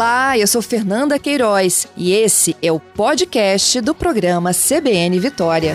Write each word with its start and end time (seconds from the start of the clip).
Olá, 0.00 0.38
eu 0.38 0.46
sou 0.46 0.62
Fernanda 0.62 1.18
Queiroz 1.18 1.86
e 1.94 2.14
esse 2.14 2.56
é 2.62 2.72
o 2.72 2.80
podcast 2.80 3.82
do 3.82 3.94
programa 3.94 4.50
CBN 4.54 5.20
Vitória. 5.20 5.74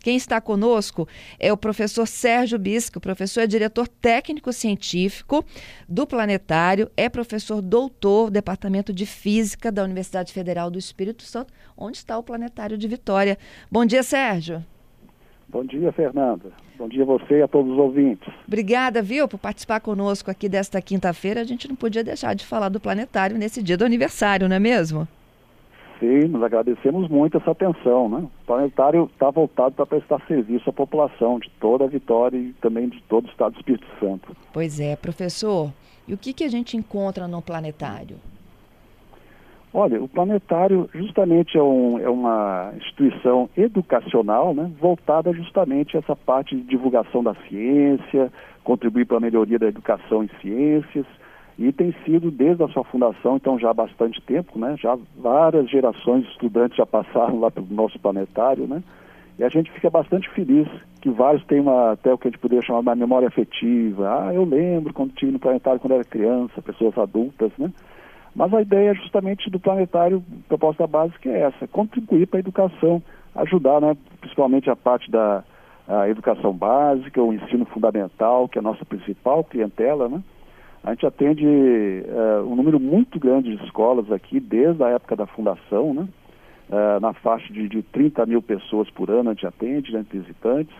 Quem 0.00 0.16
está 0.16 0.40
conosco 0.40 1.06
é 1.38 1.52
o 1.52 1.56
professor 1.58 2.06
Sérgio 2.06 2.58
Bisco. 2.58 2.96
O 2.96 3.02
professor 3.02 3.42
é 3.42 3.46
diretor 3.46 3.86
técnico 3.86 4.50
científico 4.50 5.44
do 5.86 6.06
Planetário, 6.06 6.90
é 6.96 7.10
professor 7.10 7.60
doutor 7.60 8.28
do 8.28 8.32
Departamento 8.32 8.90
de 8.90 9.04
Física 9.04 9.70
da 9.70 9.84
Universidade 9.84 10.32
Federal 10.32 10.70
do 10.70 10.78
Espírito 10.78 11.24
Santo, 11.24 11.52
onde 11.76 11.98
está 11.98 12.16
o 12.16 12.22
Planetário 12.22 12.78
de 12.78 12.88
Vitória. 12.88 13.36
Bom 13.70 13.84
dia, 13.84 14.02
Sérgio. 14.02 14.64
Bom 15.54 15.62
dia, 15.62 15.92
Fernanda. 15.92 16.50
Bom 16.76 16.88
dia 16.88 17.04
a 17.04 17.06
você 17.06 17.38
e 17.38 17.42
a 17.42 17.46
todos 17.46 17.70
os 17.70 17.78
ouvintes. 17.78 18.26
Obrigada, 18.44 19.00
viu, 19.00 19.28
por 19.28 19.38
participar 19.38 19.78
conosco 19.78 20.28
aqui 20.28 20.48
desta 20.48 20.82
quinta-feira. 20.82 21.42
A 21.42 21.44
gente 21.44 21.68
não 21.68 21.76
podia 21.76 22.02
deixar 22.02 22.34
de 22.34 22.44
falar 22.44 22.68
do 22.68 22.80
planetário 22.80 23.38
nesse 23.38 23.62
dia 23.62 23.76
do 23.76 23.84
aniversário, 23.84 24.48
não 24.48 24.56
é 24.56 24.58
mesmo? 24.58 25.06
Sim, 26.00 26.26
nós 26.26 26.42
agradecemos 26.42 27.08
muito 27.08 27.36
essa 27.36 27.52
atenção. 27.52 28.08
Né? 28.08 28.18
O 28.18 28.46
planetário 28.46 29.08
está 29.12 29.30
voltado 29.30 29.76
para 29.76 29.86
prestar 29.86 30.20
serviço 30.26 30.68
à 30.68 30.72
população 30.72 31.38
de 31.38 31.48
toda 31.60 31.84
a 31.84 31.86
Vitória 31.86 32.36
e 32.36 32.52
também 32.54 32.88
de 32.88 33.00
todo 33.02 33.26
o 33.26 33.30
estado 33.30 33.52
do 33.52 33.60
Espírito 33.60 33.86
Santo. 34.00 34.36
Pois 34.52 34.80
é, 34.80 34.96
professor. 34.96 35.72
E 36.08 36.12
o 36.12 36.18
que, 36.18 36.32
que 36.32 36.42
a 36.42 36.48
gente 36.48 36.76
encontra 36.76 37.28
no 37.28 37.40
planetário? 37.40 38.16
Olha, 39.76 40.00
o 40.00 40.06
planetário 40.06 40.88
justamente 40.94 41.58
é, 41.58 41.62
um, 41.62 41.98
é 41.98 42.08
uma 42.08 42.72
instituição 42.76 43.50
educacional 43.56 44.54
né, 44.54 44.70
voltada 44.80 45.32
justamente 45.32 45.96
a 45.96 45.98
essa 45.98 46.14
parte 46.14 46.54
de 46.54 46.62
divulgação 46.62 47.24
da 47.24 47.34
ciência, 47.48 48.32
contribuir 48.62 49.04
para 49.04 49.16
a 49.16 49.20
melhoria 49.20 49.58
da 49.58 49.66
educação 49.66 50.22
em 50.22 50.30
ciências, 50.40 51.04
e 51.58 51.72
tem 51.72 51.92
sido 52.04 52.30
desde 52.30 52.62
a 52.62 52.68
sua 52.68 52.84
fundação, 52.84 53.34
então 53.34 53.58
já 53.58 53.70
há 53.70 53.74
bastante 53.74 54.22
tempo, 54.22 54.56
né? 54.60 54.76
Já 54.78 54.96
várias 55.18 55.68
gerações 55.68 56.22
de 56.22 56.30
estudantes 56.30 56.76
já 56.76 56.86
passaram 56.86 57.40
lá 57.40 57.50
pelo 57.50 57.66
nosso 57.68 57.98
planetário, 57.98 58.68
né? 58.68 58.80
E 59.36 59.42
a 59.42 59.48
gente 59.48 59.72
fica 59.72 59.90
bastante 59.90 60.30
feliz 60.30 60.68
que 61.00 61.10
vários 61.10 61.44
têm 61.46 61.58
uma, 61.58 61.92
até 61.92 62.12
o 62.12 62.18
que 62.18 62.28
a 62.28 62.30
gente 62.30 62.40
poderia 62.40 62.62
chamar 62.62 62.80
de 62.80 62.88
uma 62.88 62.94
memória 62.94 63.26
afetiva. 63.26 64.08
Ah, 64.08 64.32
eu 64.32 64.44
lembro 64.44 64.94
quando 64.94 65.10
estive 65.10 65.32
no 65.32 65.40
planetário 65.40 65.80
quando 65.80 65.94
era 65.94 66.04
criança, 66.04 66.62
pessoas 66.62 66.96
adultas, 66.96 67.50
né? 67.58 67.72
Mas 68.34 68.52
a 68.52 68.60
ideia 68.60 68.94
justamente 68.94 69.48
do 69.48 69.60
planetário, 69.60 70.22
proposta 70.48 70.86
básica 70.86 71.28
é 71.28 71.42
essa, 71.42 71.68
contribuir 71.68 72.26
para 72.26 72.38
a 72.38 72.40
educação, 72.40 73.02
ajudar, 73.34 73.80
né, 73.80 73.96
principalmente 74.20 74.68
a 74.68 74.76
parte 74.76 75.10
da 75.10 75.44
a 75.86 76.08
educação 76.08 76.52
básica, 76.52 77.22
o 77.22 77.32
ensino 77.32 77.66
fundamental, 77.66 78.48
que 78.48 78.58
é 78.58 78.60
a 78.60 78.62
nossa 78.62 78.84
principal 78.84 79.44
clientela, 79.44 80.08
né? 80.08 80.22
A 80.82 80.90
gente 80.90 81.06
atende 81.06 81.46
uh, 81.46 82.46
um 82.46 82.56
número 82.56 82.78
muito 82.78 83.18
grande 83.18 83.56
de 83.56 83.64
escolas 83.64 84.10
aqui, 84.10 84.38
desde 84.40 84.82
a 84.82 84.88
época 84.88 85.16
da 85.16 85.26
fundação, 85.26 85.94
né? 85.94 86.08
Uh, 86.68 87.00
na 87.00 87.12
faixa 87.12 87.52
de, 87.52 87.68
de 87.68 87.82
30 87.82 88.24
mil 88.26 88.40
pessoas 88.40 88.88
por 88.90 89.10
ano 89.10 89.30
a 89.30 89.34
gente 89.34 89.46
atende, 89.46 89.92
né, 89.92 90.04
visitantes. 90.10 90.74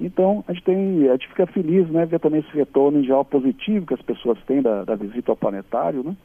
Então, 0.00 0.44
a 0.48 0.52
gente, 0.52 0.64
tem, 0.64 1.08
a 1.08 1.12
gente 1.12 1.28
fica 1.28 1.46
feliz, 1.46 1.88
né, 1.88 2.06
ver 2.06 2.18
também 2.18 2.40
esse 2.40 2.56
retorno 2.56 2.98
em 2.98 3.04
geral 3.04 3.24
positivo 3.24 3.86
que 3.86 3.94
as 3.94 4.02
pessoas 4.02 4.38
têm 4.46 4.62
da, 4.62 4.82
da 4.82 4.96
visita 4.96 5.30
ao 5.30 5.36
planetário, 5.36 6.02
né? 6.02 6.16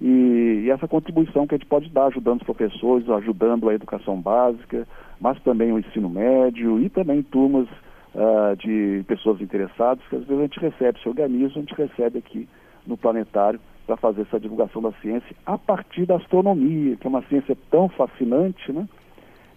E, 0.00 0.62
e, 0.64 0.70
essa 0.70 0.88
contribuição 0.88 1.46
que 1.46 1.54
a 1.54 1.58
gente 1.58 1.68
pode 1.68 1.90
dar 1.90 2.06
ajudando 2.06 2.40
os 2.40 2.46
professores, 2.46 3.08
ajudando 3.08 3.68
a 3.68 3.74
educação 3.74 4.18
básica, 4.20 4.88
mas 5.20 5.40
também 5.42 5.72
o 5.72 5.78
ensino 5.78 6.08
médio 6.08 6.80
e 6.80 6.88
também 6.88 7.22
turmas 7.22 7.68
uh, 8.14 8.56
de 8.56 9.04
pessoas 9.06 9.40
interessadas, 9.40 10.02
que 10.08 10.16
às 10.16 10.24
vezes 10.24 10.38
a 10.38 10.42
gente 10.42 10.60
recebe, 10.60 11.00
se 11.00 11.08
organiza, 11.08 11.58
a 11.58 11.60
gente 11.60 11.74
recebe 11.74 12.18
aqui 12.18 12.48
no 12.86 12.96
planetário 12.96 13.60
para 13.86 13.96
fazer 13.96 14.22
essa 14.22 14.40
divulgação 14.40 14.80
da 14.80 14.92
ciência 15.02 15.36
a 15.44 15.58
partir 15.58 16.06
da 16.06 16.16
astronomia, 16.16 16.96
que 16.96 17.06
é 17.06 17.10
uma 17.10 17.22
ciência 17.22 17.56
tão 17.70 17.88
fascinante, 17.90 18.72
né? 18.72 18.88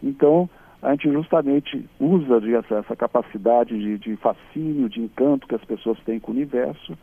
Então, 0.01 0.49
a 0.81 0.91
gente 0.91 1.09
justamente 1.09 1.85
usa 1.97 2.41
essa, 2.57 2.75
essa 2.75 2.95
capacidade 2.95 3.77
de, 3.77 3.97
de 3.97 4.17
fascínio, 4.17 4.89
de 4.89 4.99
encanto 4.99 5.47
que 5.47 5.55
as 5.55 5.63
pessoas 5.63 5.97
têm 6.01 6.19
com 6.19 6.31
o 6.31 6.35
universo 6.35 6.97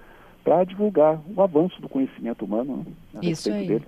para 0.44 0.64
divulgar 0.64 1.20
o 1.34 1.42
avanço 1.42 1.80
do 1.80 1.88
conhecimento 1.88 2.44
humano 2.44 2.86
né, 3.12 3.20
Isso 3.22 3.52
aí. 3.52 3.66
Dele. 3.66 3.84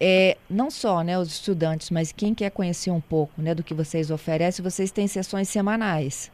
É, 0.00 0.36
não 0.50 0.70
só 0.70 1.02
né, 1.02 1.18
os 1.18 1.28
estudantes, 1.28 1.90
mas 1.90 2.12
quem 2.12 2.34
quer 2.34 2.50
conhecer 2.50 2.90
um 2.90 3.00
pouco 3.00 3.40
né, 3.40 3.54
do 3.54 3.62
que 3.62 3.74
vocês 3.74 4.10
oferecem, 4.10 4.62
vocês 4.62 4.90
têm 4.90 5.06
sessões 5.06 5.48
semanais. 5.48 6.30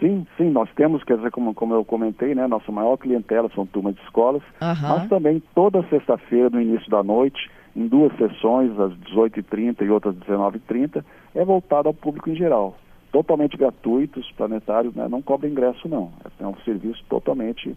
Sim, 0.00 0.26
sim, 0.36 0.50
nós 0.50 0.68
temos, 0.74 1.02
quer 1.04 1.16
dizer, 1.16 1.30
como, 1.30 1.54
como 1.54 1.74
eu 1.74 1.84
comentei, 1.84 2.34
né, 2.34 2.46
nossa 2.46 2.70
maior 2.70 2.96
clientela 2.96 3.50
são 3.54 3.64
turmas 3.64 3.94
de 3.94 4.02
escolas, 4.02 4.42
uhum. 4.60 4.88
mas 4.88 5.08
também 5.08 5.42
toda 5.54 5.86
sexta-feira, 5.88 6.50
no 6.50 6.60
início 6.60 6.90
da 6.90 7.02
noite, 7.02 7.50
em 7.74 7.86
duas 7.86 8.14
sessões, 8.16 8.78
às 8.78 8.92
18h30 8.92 9.82
e 9.82 9.90
outras 9.90 10.14
às 10.16 10.22
19h30, 10.26 11.02
é 11.34 11.44
voltado 11.44 11.88
ao 11.88 11.94
público 11.94 12.28
em 12.28 12.36
geral. 12.36 12.76
Totalmente 13.10 13.56
gratuitos, 13.56 14.30
planetários, 14.32 14.94
né, 14.94 15.08
não 15.08 15.22
cobra 15.22 15.48
ingresso 15.48 15.88
não, 15.88 16.12
é 16.38 16.46
um 16.46 16.56
serviço 16.64 17.02
totalmente 17.08 17.74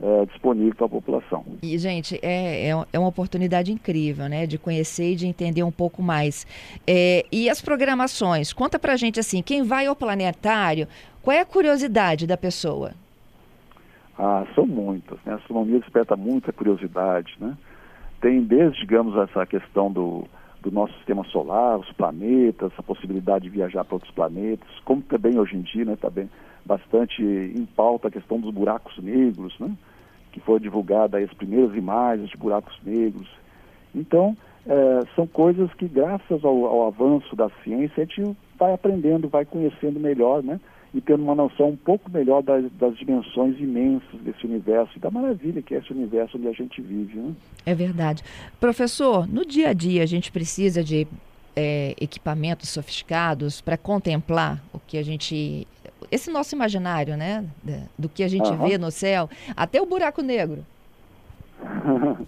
é, 0.00 0.26
disponível 0.26 0.74
para 0.74 0.86
a 0.86 0.88
população. 0.90 1.44
E, 1.62 1.78
gente, 1.78 2.18
é, 2.22 2.68
é, 2.70 2.84
é, 2.92 2.98
uma 2.98 3.08
oportunidade 3.08 3.72
incrível, 3.72 4.28
né, 4.28 4.46
de 4.46 4.58
conhecer 4.58 5.12
e 5.12 5.16
de 5.16 5.26
entender 5.26 5.62
um 5.62 5.70
pouco 5.70 6.02
mais. 6.02 6.46
É, 6.86 7.24
e 7.32 7.48
as 7.48 7.60
programações? 7.60 8.52
Conta 8.52 8.78
pra 8.78 8.96
gente, 8.96 9.18
assim, 9.18 9.42
quem 9.42 9.62
vai 9.62 9.86
ao 9.86 9.96
planetário, 9.96 10.86
qual 11.22 11.36
é 11.36 11.40
a 11.40 11.46
curiosidade 11.46 12.26
da 12.26 12.36
pessoa? 12.36 12.92
Ah, 14.18 14.46
são 14.54 14.66
muitas, 14.66 15.18
né? 15.24 15.32
A 15.32 15.36
astronomia 15.36 15.78
desperta 15.78 16.16
muita 16.16 16.52
curiosidade, 16.52 17.34
né? 17.38 17.56
Tem 18.20 18.42
desde, 18.42 18.80
digamos, 18.80 19.14
essa 19.16 19.44
questão 19.44 19.92
do, 19.92 20.24
do 20.62 20.70
nosso 20.70 20.94
sistema 20.94 21.22
solar, 21.24 21.78
os 21.78 21.92
planetas, 21.92 22.72
a 22.78 22.82
possibilidade 22.82 23.44
de 23.44 23.50
viajar 23.50 23.84
para 23.84 23.96
outros 23.96 24.12
planetas, 24.12 24.68
como 24.84 25.02
também 25.02 25.38
hoje 25.38 25.56
em 25.56 25.60
dia, 25.60 25.84
né, 25.84 25.92
está 25.92 26.08
bem, 26.08 26.30
bastante 26.66 27.22
em 27.22 27.64
pauta 27.64 28.08
a 28.08 28.10
questão 28.10 28.40
dos 28.40 28.52
buracos 28.52 28.98
negros, 28.98 29.54
né? 29.58 29.72
que 30.32 30.40
foi 30.40 30.60
divulgada 30.60 31.18
as 31.18 31.32
primeiras 31.32 31.74
imagens 31.74 32.28
de 32.28 32.36
buracos 32.36 32.76
negros. 32.84 33.28
Então, 33.94 34.36
é, 34.66 35.00
são 35.14 35.26
coisas 35.26 35.72
que, 35.74 35.88
graças 35.88 36.44
ao, 36.44 36.66
ao, 36.66 36.88
avanço 36.88 37.34
da 37.34 37.48
ciência, 37.62 38.02
a 38.02 38.06
gente 38.06 38.36
vai 38.58 38.74
aprendendo, 38.74 39.28
vai 39.28 39.44
conhecendo 39.44 39.98
melhor, 39.98 40.42
né? 40.42 40.60
E 40.92 41.00
tendo 41.00 41.22
uma 41.22 41.34
noção 41.34 41.70
um 41.70 41.76
pouco 41.76 42.10
melhor 42.10 42.42
das, 42.42 42.70
das 42.72 42.96
dimensões 42.98 43.58
imensas 43.58 44.20
desse 44.20 44.44
universo 44.46 44.92
e 44.96 45.00
da 45.00 45.10
maravilha 45.10 45.62
que 45.62 45.74
é 45.74 45.78
esse 45.78 45.92
universo 45.92 46.36
onde 46.36 46.48
a 46.48 46.52
gente 46.52 46.80
vive. 46.80 47.18
Né? 47.18 47.34
É 47.64 47.74
verdade. 47.74 48.22
Professor, 48.58 49.26
no 49.26 49.44
dia 49.44 49.70
a 49.70 49.72
dia 49.72 50.02
a 50.02 50.06
gente 50.06 50.32
precisa 50.32 50.82
de 50.82 51.06
é, 51.54 51.94
equipamentos 52.00 52.68
sofisticados 52.68 53.60
para 53.60 53.76
contemplar 53.76 54.62
o 54.72 54.78
que 54.78 54.96
a 54.96 55.02
gente 55.02 55.66
esse 56.10 56.30
nosso 56.30 56.54
imaginário, 56.54 57.16
né? 57.16 57.44
Do 57.98 58.08
que 58.08 58.22
a 58.22 58.28
gente 58.28 58.48
uhum. 58.48 58.68
vê 58.68 58.78
no 58.78 58.90
céu, 58.90 59.28
até 59.56 59.80
o 59.80 59.86
buraco 59.86 60.22
negro. 60.22 60.64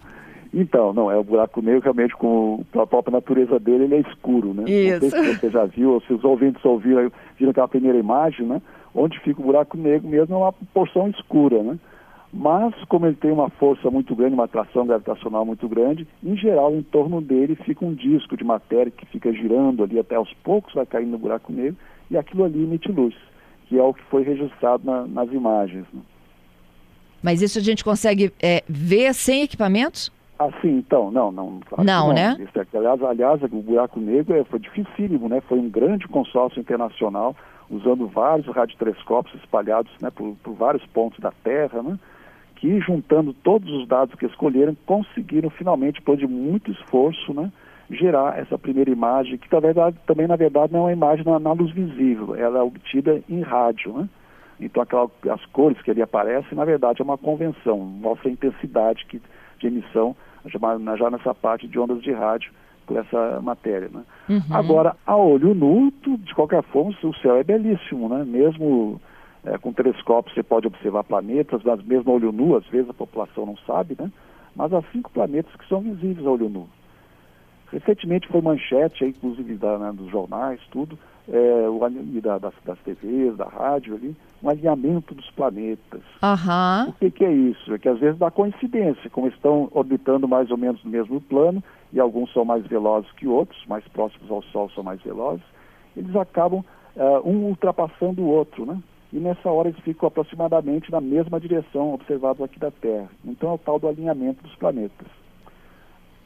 então, 0.52 0.92
não, 0.92 1.10
é 1.10 1.16
o 1.16 1.24
buraco 1.24 1.60
negro 1.62 1.80
realmente 1.80 2.14
com 2.16 2.64
a 2.74 2.86
própria 2.86 3.12
natureza 3.12 3.58
dele, 3.58 3.84
ele 3.84 3.94
é 3.96 4.00
escuro, 4.00 4.54
né? 4.54 4.64
Isso. 4.68 5.04
Não 5.04 5.10
sei 5.10 5.34
se 5.34 5.40
você 5.40 5.50
já 5.50 5.64
viu, 5.64 5.92
ou 5.92 6.00
se 6.02 6.12
os 6.12 6.24
ouvintes 6.24 6.64
ouviram, 6.64 7.10
viram 7.38 7.50
aquela 7.50 7.68
primeira 7.68 7.98
imagem, 7.98 8.46
né? 8.46 8.60
Onde 8.94 9.18
fica 9.20 9.40
o 9.40 9.44
buraco 9.44 9.76
negro 9.76 10.08
mesmo 10.08 10.34
é 10.34 10.38
uma 10.38 10.52
porção 10.52 11.08
escura, 11.08 11.62
né? 11.62 11.78
Mas, 12.32 12.74
como 12.88 13.06
ele 13.06 13.16
tem 13.16 13.30
uma 13.32 13.48
força 13.48 13.90
muito 13.90 14.14
grande, 14.14 14.34
uma 14.34 14.44
atração 14.44 14.86
gravitacional 14.86 15.46
muito 15.46 15.66
grande, 15.66 16.06
em 16.22 16.36
geral, 16.36 16.74
em 16.74 16.82
torno 16.82 17.22
dele 17.22 17.54
fica 17.54 17.82
um 17.84 17.94
disco 17.94 18.36
de 18.36 18.44
matéria 18.44 18.92
que 18.92 19.06
fica 19.06 19.32
girando 19.32 19.82
ali 19.82 19.98
até 19.98 20.14
aos 20.14 20.30
poucos, 20.44 20.74
vai 20.74 20.84
caindo 20.84 21.12
no 21.12 21.18
buraco 21.18 21.50
negro, 21.50 21.76
e 22.10 22.18
aquilo 22.18 22.44
ali 22.44 22.62
emite 22.62 22.92
luz 22.92 23.14
que 23.68 23.78
é 23.78 23.82
o 23.82 23.92
que 23.92 24.02
foi 24.04 24.22
registrado 24.22 24.84
na, 24.84 25.06
nas 25.06 25.30
imagens. 25.30 25.84
Né? 25.92 26.00
Mas 27.22 27.42
isso 27.42 27.58
a 27.58 27.62
gente 27.62 27.84
consegue 27.84 28.32
é, 28.40 28.64
ver 28.68 29.12
sem 29.14 29.42
equipamentos? 29.42 30.10
Ah, 30.38 30.50
sim, 30.62 30.78
então, 30.78 31.10
não, 31.10 31.32
não. 31.32 31.60
Claro 31.68 31.84
não, 31.84 32.08
não, 32.08 32.14
né? 32.14 32.36
Isso, 32.40 32.58
é 32.58 32.78
aliás, 32.78 33.02
aliás, 33.02 33.42
o 33.42 33.48
buraco 33.48 33.98
negro 33.98 34.36
é, 34.36 34.44
foi 34.44 34.60
dificílimo, 34.60 35.28
né? 35.28 35.40
Foi 35.48 35.58
um 35.58 35.68
grande 35.68 36.06
consórcio 36.06 36.60
internacional, 36.60 37.36
usando 37.68 38.06
vários 38.06 38.46
radiotelescópios 38.46 39.34
espalhados 39.42 39.90
né, 40.00 40.10
por, 40.10 40.36
por 40.42 40.54
vários 40.54 40.86
pontos 40.86 41.18
da 41.18 41.32
Terra, 41.42 41.82
né? 41.82 41.98
Que, 42.54 42.80
juntando 42.80 43.32
todos 43.32 43.68
os 43.72 43.86
dados 43.86 44.14
que 44.14 44.26
escolheram, 44.26 44.76
conseguiram 44.86 45.50
finalmente, 45.50 45.98
depois 45.98 46.18
de 46.18 46.26
muito 46.26 46.70
esforço, 46.70 47.34
né? 47.34 47.50
Gerar 47.90 48.38
essa 48.38 48.58
primeira 48.58 48.90
imagem, 48.90 49.38
que 49.38 49.48
verdade, 49.60 49.96
também 50.06 50.26
na 50.26 50.36
verdade 50.36 50.72
não 50.72 50.80
é 50.80 50.82
uma 50.84 50.92
imagem 50.92 51.24
na, 51.24 51.38
na, 51.38 51.52
luz 51.52 51.70
visível, 51.72 52.34
ela 52.34 52.58
é 52.58 52.62
obtida 52.62 53.22
em 53.28 53.40
rádio, 53.40 53.92
né? 53.92 54.08
Então 54.60 54.82
aquela, 54.82 55.08
as 55.30 55.44
cores 55.46 55.80
que 55.82 55.90
ali 55.90 56.02
aparecem, 56.02 56.56
na 56.56 56.64
verdade 56.64 57.00
é 57.00 57.04
uma 57.04 57.16
convenção, 57.16 57.78
mostra 57.78 58.28
a 58.28 58.32
intensidade 58.32 59.06
que, 59.06 59.22
de 59.58 59.66
emissão 59.66 60.14
já, 60.46 60.58
já 60.96 61.10
nessa 61.10 61.34
parte 61.34 61.66
de 61.66 61.78
ondas 61.78 62.02
de 62.02 62.12
rádio 62.12 62.52
por 62.86 62.96
essa 62.96 63.40
matéria. 63.40 63.88
Né? 63.92 64.02
Uhum. 64.28 64.40
Agora, 64.50 64.96
a 65.06 65.16
olho 65.16 65.54
nu, 65.54 65.92
de 66.02 66.34
qualquer 66.34 66.62
forma, 66.64 66.90
o 67.02 67.14
céu 67.16 67.36
é 67.36 67.44
belíssimo, 67.44 68.08
né? 68.08 68.24
Mesmo 68.24 69.00
é, 69.44 69.56
com 69.58 69.72
telescópio 69.72 70.34
você 70.34 70.42
pode 70.42 70.66
observar 70.66 71.04
planetas, 71.04 71.62
mas 71.62 71.82
mesmo 71.84 72.10
a 72.10 72.14
olho 72.14 72.32
nu, 72.32 72.56
às 72.56 72.66
vezes 72.66 72.90
a 72.90 72.94
população 72.94 73.46
não 73.46 73.56
sabe, 73.58 73.96
né? 73.98 74.10
Mas 74.56 74.72
há 74.72 74.82
cinco 74.90 75.10
planetas 75.10 75.54
que 75.54 75.68
são 75.68 75.80
visíveis 75.80 76.26
a 76.26 76.30
olho 76.30 76.48
nu. 76.48 76.68
Recentemente 77.72 78.28
foi 78.28 78.40
manchete, 78.40 79.04
inclusive 79.04 79.54
da, 79.56 79.78
né, 79.78 79.92
dos 79.92 80.10
jornais, 80.10 80.60
tudo, 80.70 80.98
é, 81.28 81.68
o, 81.68 81.78
da, 82.20 82.38
das, 82.38 82.54
das 82.64 82.78
TVs, 82.78 83.36
da 83.36 83.46
rádio 83.46 83.94
ali, 83.94 84.16
um 84.42 84.48
alinhamento 84.48 85.14
dos 85.14 85.30
planetas. 85.30 86.00
Uhum. 86.22 86.88
O 86.88 86.92
que, 86.94 87.10
que, 87.10 87.24
é 87.24 87.32
isso? 87.32 87.74
É 87.74 87.78
que 87.78 87.88
às 87.88 87.98
vezes 87.98 88.18
dá 88.18 88.30
coincidência, 88.30 89.10
como 89.10 89.28
estão 89.28 89.68
orbitando 89.72 90.26
mais 90.26 90.50
ou 90.50 90.56
menos 90.56 90.82
no 90.82 90.90
mesmo 90.90 91.20
plano, 91.20 91.62
e 91.92 92.00
alguns 92.00 92.32
são 92.32 92.44
mais 92.44 92.66
velozes 92.66 93.10
que 93.12 93.26
outros, 93.26 93.64
mais 93.66 93.86
próximos 93.88 94.30
ao 94.30 94.42
Sol 94.44 94.70
são 94.70 94.82
mais 94.82 95.00
velozes, 95.02 95.44
eles 95.96 96.14
acabam 96.16 96.64
uh, 96.96 97.28
um 97.28 97.46
ultrapassando 97.46 98.22
o 98.22 98.28
outro, 98.28 98.64
né? 98.64 98.78
E 99.12 99.16
nessa 99.18 99.50
hora 99.50 99.68
eles 99.68 99.80
ficam 99.80 100.06
aproximadamente 100.06 100.90
na 100.90 101.00
mesma 101.00 101.40
direção 101.40 101.94
observados 101.94 102.42
aqui 102.42 102.58
da 102.58 102.70
Terra. 102.70 103.08
Então 103.24 103.50
é 103.50 103.54
o 103.54 103.58
tal 103.58 103.78
do 103.78 103.88
alinhamento 103.88 104.42
dos 104.42 104.54
planetas. 104.56 105.08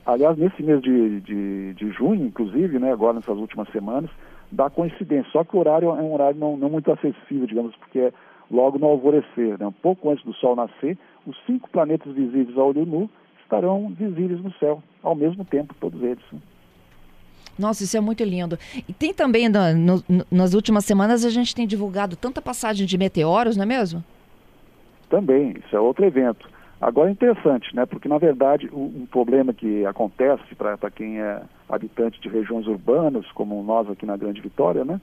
Aliás, 0.05 0.37
nesse 0.37 0.63
mês 0.63 0.81
de, 0.83 1.21
de, 1.21 1.75
de 1.75 1.91
junho, 1.93 2.27
inclusive, 2.27 2.79
né, 2.79 2.93
agora 2.93 3.15
nessas 3.15 3.39
últimas 3.39 3.69
semanas, 3.71 4.11
dá 4.51 4.69
coincidência. 4.69 5.31
Só 5.31 5.45
que 5.45 5.57
o 5.57 5.61
horário 5.61 5.91
é 5.91 6.03
um 6.03 6.13
horário 6.13 6.39
não, 6.39 6.57
não 6.57 6.69
muito 6.69 6.91
acessível, 6.91 7.47
digamos, 7.47 7.75
porque 7.77 7.99
é 7.99 8.13
logo 8.51 8.79
no 8.79 8.87
alvorecer, 8.87 9.59
né, 9.59 9.67
um 9.67 9.73
pouco 9.73 10.11
antes 10.11 10.25
do 10.25 10.35
Sol 10.35 10.57
nascer, 10.57 10.99
os 11.27 11.37
cinco 11.47 11.71
planetas 11.71 12.13
visíveis 12.13 12.57
a 12.59 12.63
olho 12.63 12.85
nu 12.85 13.11
estarão 13.43 13.89
visíveis 13.91 14.43
no 14.43 14.53
céu, 14.55 14.83
ao 15.03 15.15
mesmo 15.15 15.45
tempo, 15.45 15.75
todos 15.79 16.03
eles. 16.03 16.25
Né. 16.33 16.41
Nossa, 17.59 17.85
isso 17.85 17.97
é 17.97 18.01
muito 18.01 18.25
lindo. 18.25 18.59
E 18.89 18.93
tem 18.93 19.13
também, 19.13 19.49
no, 19.49 20.03
nas 20.31 20.55
últimas 20.55 20.85
semanas, 20.85 21.25
a 21.25 21.31
gente 21.31 21.55
tem 21.55 21.67
divulgado 21.67 22.17
tanta 22.17 22.41
passagem 22.41 22.87
de 22.87 22.97
meteoros, 22.97 23.57
não 23.57 23.65
é 23.65 23.67
mesmo? 23.67 24.03
Também, 25.11 25.55
isso 25.65 25.77
é 25.77 25.81
outro 25.81 26.05
evento. 26.05 26.49
Agora 26.83 27.11
é 27.11 27.13
interessante, 27.13 27.73
né? 27.77 27.87
Porque 27.87 28.09
na 28.09 28.19
verdade 28.19 28.69
um 28.73 29.07
problema 29.07 29.55
que 29.55 29.87
acontece 29.87 30.53
para 30.57 30.91
quem 30.91 31.21
é 31.21 31.41
habitante 31.69 32.21
de 32.21 32.29
regiões 32.29 32.67
urbanas, 32.67 33.25
como 33.31 33.63
nós 33.63 33.89
aqui 33.89 34.05
na 34.05 34.17
Grande 34.17 34.41
Vitória, 34.41 34.85
né? 34.85 35.01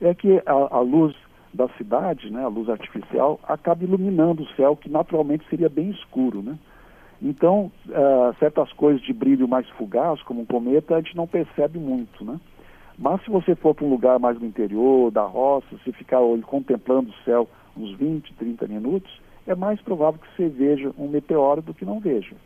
É 0.00 0.14
que 0.14 0.42
a, 0.46 0.76
a 0.76 0.80
luz 0.80 1.14
da 1.52 1.68
cidade, 1.76 2.32
né? 2.32 2.42
A 2.42 2.48
luz 2.48 2.70
artificial 2.70 3.38
acaba 3.46 3.84
iluminando 3.84 4.42
o 4.42 4.48
céu 4.56 4.74
que 4.74 4.88
naturalmente 4.88 5.44
seria 5.50 5.68
bem 5.68 5.90
escuro, 5.90 6.40
né? 6.40 6.58
Então, 7.20 7.70
uh, 7.88 8.34
certas 8.38 8.72
coisas 8.72 9.02
de 9.02 9.12
brilho 9.12 9.46
mais 9.46 9.68
fugaz, 9.70 10.22
como 10.22 10.40
um 10.40 10.46
cometa, 10.46 10.94
a 10.94 11.00
gente 11.02 11.14
não 11.14 11.26
percebe 11.26 11.78
muito, 11.78 12.24
né? 12.24 12.40
Mas 12.98 13.22
se 13.22 13.30
você 13.30 13.54
for 13.54 13.74
para 13.74 13.84
um 13.84 13.90
lugar 13.90 14.18
mais 14.18 14.40
no 14.40 14.46
interior, 14.46 15.10
da 15.10 15.24
roça, 15.24 15.66
se 15.84 15.92
ficar 15.92 16.20
contemplando 16.46 17.10
o 17.10 17.24
céu 17.24 17.46
uns 17.76 17.92
20, 17.98 18.32
30 18.34 18.66
minutos, 18.66 19.27
é 19.48 19.54
mais 19.54 19.80
provável 19.80 20.20
que 20.20 20.36
você 20.36 20.48
veja 20.48 20.92
um 20.98 21.08
meteoro 21.08 21.62
do 21.62 21.72
que 21.72 21.84
não 21.84 21.98
veja. 21.98 22.36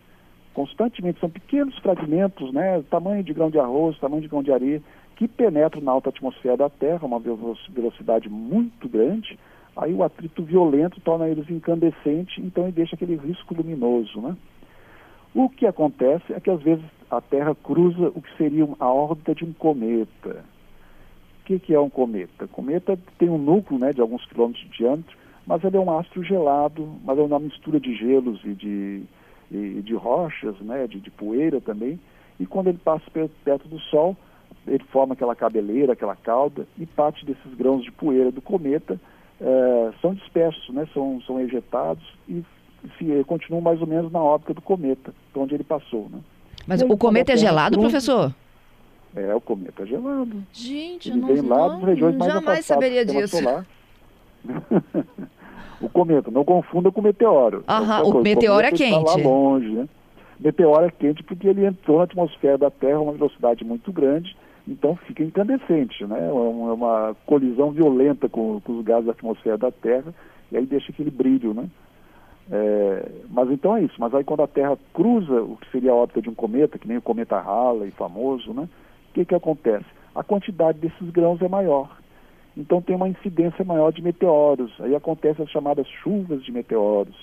Constantemente 0.54 1.18
são 1.18 1.28
pequenos 1.28 1.76
fragmentos, 1.78 2.52
né, 2.52 2.82
tamanho 2.88 3.24
de 3.24 3.32
grão 3.34 3.50
de 3.50 3.58
arroz, 3.58 3.98
tamanho 3.98 4.22
de 4.22 4.28
grão 4.28 4.42
de 4.42 4.52
areia, 4.52 4.80
que 5.16 5.26
penetram 5.26 5.82
na 5.82 5.92
alta 5.92 6.10
atmosfera 6.10 6.56
da 6.56 6.70
Terra, 6.70 7.06
uma 7.06 7.18
velocidade 7.18 8.28
muito 8.28 8.88
grande, 8.88 9.38
aí 9.76 9.92
o 9.92 10.02
atrito 10.02 10.42
violento 10.42 11.00
torna 11.00 11.28
eles 11.28 11.50
incandescentes, 11.50 12.42
então 12.42 12.64
ele 12.64 12.72
deixa 12.72 12.94
aquele 12.94 13.16
risco 13.16 13.54
luminoso, 13.54 14.20
né? 14.20 14.36
O 15.34 15.48
que 15.48 15.66
acontece 15.66 16.32
é 16.32 16.38
que 16.38 16.50
às 16.50 16.62
vezes 16.62 16.84
a 17.10 17.20
Terra 17.20 17.54
cruza 17.54 18.12
o 18.14 18.20
que 18.20 18.36
seria 18.36 18.68
a 18.78 18.92
órbita 18.92 19.34
de 19.34 19.44
um 19.44 19.52
cometa. 19.52 20.44
O 21.40 21.44
que, 21.46 21.58
que 21.58 21.74
é 21.74 21.80
um 21.80 21.88
cometa? 21.88 22.46
Cometa 22.46 22.98
tem 23.18 23.30
um 23.30 23.38
núcleo 23.38 23.80
né, 23.80 23.92
de 23.92 24.00
alguns 24.00 24.24
quilômetros 24.26 24.62
de 24.64 24.76
diâmetro 24.76 25.21
mas 25.46 25.62
ele 25.64 25.76
é 25.76 25.80
um 25.80 25.98
astro 25.98 26.22
gelado, 26.22 26.88
mas 27.04 27.18
é 27.18 27.22
uma 27.22 27.40
mistura 27.40 27.80
de 27.80 27.94
gelos 27.94 28.40
e 28.44 28.54
de, 28.54 29.02
e 29.50 29.82
de 29.82 29.94
rochas, 29.94 30.56
né, 30.60 30.86
de, 30.86 31.00
de 31.00 31.10
poeira 31.10 31.60
também, 31.60 31.98
e 32.38 32.46
quando 32.46 32.68
ele 32.68 32.78
passa 32.78 33.04
perto 33.44 33.68
do 33.68 33.78
Sol, 33.78 34.16
ele 34.66 34.84
forma 34.84 35.14
aquela 35.14 35.34
cabeleira, 35.34 35.92
aquela 35.92 36.16
cauda, 36.16 36.66
e 36.78 36.86
parte 36.86 37.24
desses 37.24 37.54
grãos 37.54 37.82
de 37.82 37.90
poeira 37.90 38.30
do 38.30 38.40
cometa 38.40 39.00
é, 39.40 39.92
são 40.00 40.14
dispersos, 40.14 40.68
né, 40.74 40.86
são, 40.94 41.20
são 41.26 41.40
ejetados 41.40 42.04
e 42.28 42.44
se, 42.98 43.24
continuam 43.26 43.60
mais 43.60 43.80
ou 43.80 43.86
menos 43.86 44.10
na 44.12 44.20
órbita 44.20 44.54
do 44.54 44.62
cometa, 44.62 45.12
onde 45.34 45.54
ele 45.54 45.64
passou. 45.64 46.08
Né. 46.10 46.18
Mas 46.66 46.82
o 46.82 46.96
cometa 46.96 47.32
é 47.32 47.36
gelado, 47.36 47.78
professor? 47.78 48.32
É, 49.14 49.34
o 49.34 49.40
cometa 49.40 49.82
é 49.82 49.86
gelado. 49.86 50.42
Gente, 50.52 51.10
ele 51.10 51.20
eu 51.20 51.26
vem 51.26 51.42
não, 51.42 51.48
lá 51.48 51.68
das 51.68 51.82
regiões 51.84 52.16
mais 52.16 52.32
jamais 52.32 52.64
saberia 52.64 53.04
disso. 53.04 53.36
Solar. 53.36 53.66
O 55.80 55.88
cometa, 55.88 56.30
não 56.30 56.44
confunda 56.44 56.90
com 56.90 57.00
o 57.00 57.04
meteoro. 57.04 57.64
Aham, 57.68 58.02
o, 58.04 58.22
meteoro 58.22 58.66
é 58.66 58.70
quente. 58.70 58.98
Está 58.98 59.16
lá 59.16 59.16
longe, 59.16 59.68
né? 59.68 59.88
Meteoro 60.38 60.86
é 60.86 60.90
quente 60.90 61.22
porque 61.22 61.48
ele 61.48 61.64
entrou 61.64 61.98
na 61.98 62.04
atmosfera 62.04 62.58
da 62.58 62.70
Terra 62.70 62.96
a 62.96 63.02
uma 63.02 63.12
velocidade 63.12 63.64
muito 63.64 63.92
grande, 63.92 64.36
então 64.66 64.96
fica 64.96 65.22
incandescente, 65.22 66.04
né? 66.04 66.28
É 66.28 66.32
uma, 66.32 66.70
é 66.70 66.74
uma 66.74 67.16
colisão 67.26 67.70
violenta 67.70 68.28
com, 68.28 68.60
com, 68.60 68.78
os 68.78 68.84
gases 68.84 69.06
da 69.06 69.12
atmosfera 69.12 69.58
da 69.58 69.70
Terra 69.70 70.12
e 70.50 70.56
aí 70.56 70.66
deixa 70.66 70.90
aquele 70.90 71.10
brilho, 71.10 71.54
né? 71.54 71.68
É, 72.50 73.08
mas 73.30 73.50
então 73.50 73.76
é 73.76 73.82
isso. 73.82 73.94
Mas 73.98 74.14
aí 74.14 74.24
quando 74.24 74.42
a 74.42 74.48
Terra 74.48 74.76
cruza 74.92 75.42
o 75.42 75.56
que 75.56 75.70
seria 75.70 75.92
a 75.92 75.94
órbita 75.94 76.20
de 76.20 76.28
um 76.28 76.34
cometa, 76.34 76.78
que 76.78 76.88
nem 76.88 76.96
o 76.96 77.02
cometa 77.02 77.38
Halley, 77.38 77.90
famoso, 77.92 78.52
né? 78.52 78.68
O 79.10 79.14
que 79.14 79.24
que 79.24 79.34
acontece? 79.34 79.86
A 80.14 80.22
quantidade 80.22 80.78
desses 80.78 81.10
grãos 81.10 81.40
é 81.40 81.48
maior 81.48 82.01
então 82.56 82.82
tem 82.82 82.94
uma 82.94 83.08
incidência 83.08 83.64
maior 83.64 83.92
de 83.92 84.02
meteoros. 84.02 84.72
Aí 84.80 84.94
acontecem 84.94 85.44
as 85.44 85.50
chamadas 85.50 85.86
chuvas 86.02 86.44
de 86.44 86.52
meteoros, 86.52 87.16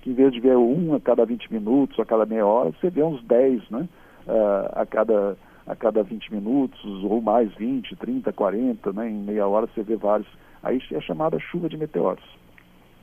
que 0.00 0.10
em 0.10 0.14
vez 0.14 0.32
de 0.32 0.40
ver 0.40 0.56
um 0.56 0.94
a 0.94 1.00
cada 1.00 1.24
20 1.24 1.52
minutos, 1.52 1.98
a 2.00 2.04
cada 2.04 2.24
meia 2.26 2.46
hora, 2.46 2.72
você 2.72 2.90
vê 2.90 3.02
uns 3.02 3.22
10 3.24 3.70
né? 3.70 3.88
Uh, 4.26 4.80
a, 4.80 4.86
cada, 4.86 5.36
a 5.66 5.74
cada 5.74 6.02
20 6.02 6.32
minutos, 6.32 7.04
ou 7.04 7.20
mais 7.20 7.52
20, 7.54 7.96
30, 7.96 8.32
40, 8.32 8.92
né? 8.92 9.10
em 9.10 9.18
meia 9.18 9.46
hora 9.46 9.66
você 9.66 9.82
vê 9.82 9.96
vários. 9.96 10.28
Aí 10.62 10.80
é 10.92 11.00
chamada 11.00 11.38
chuva 11.38 11.68
de 11.68 11.76
meteoros. 11.76 12.24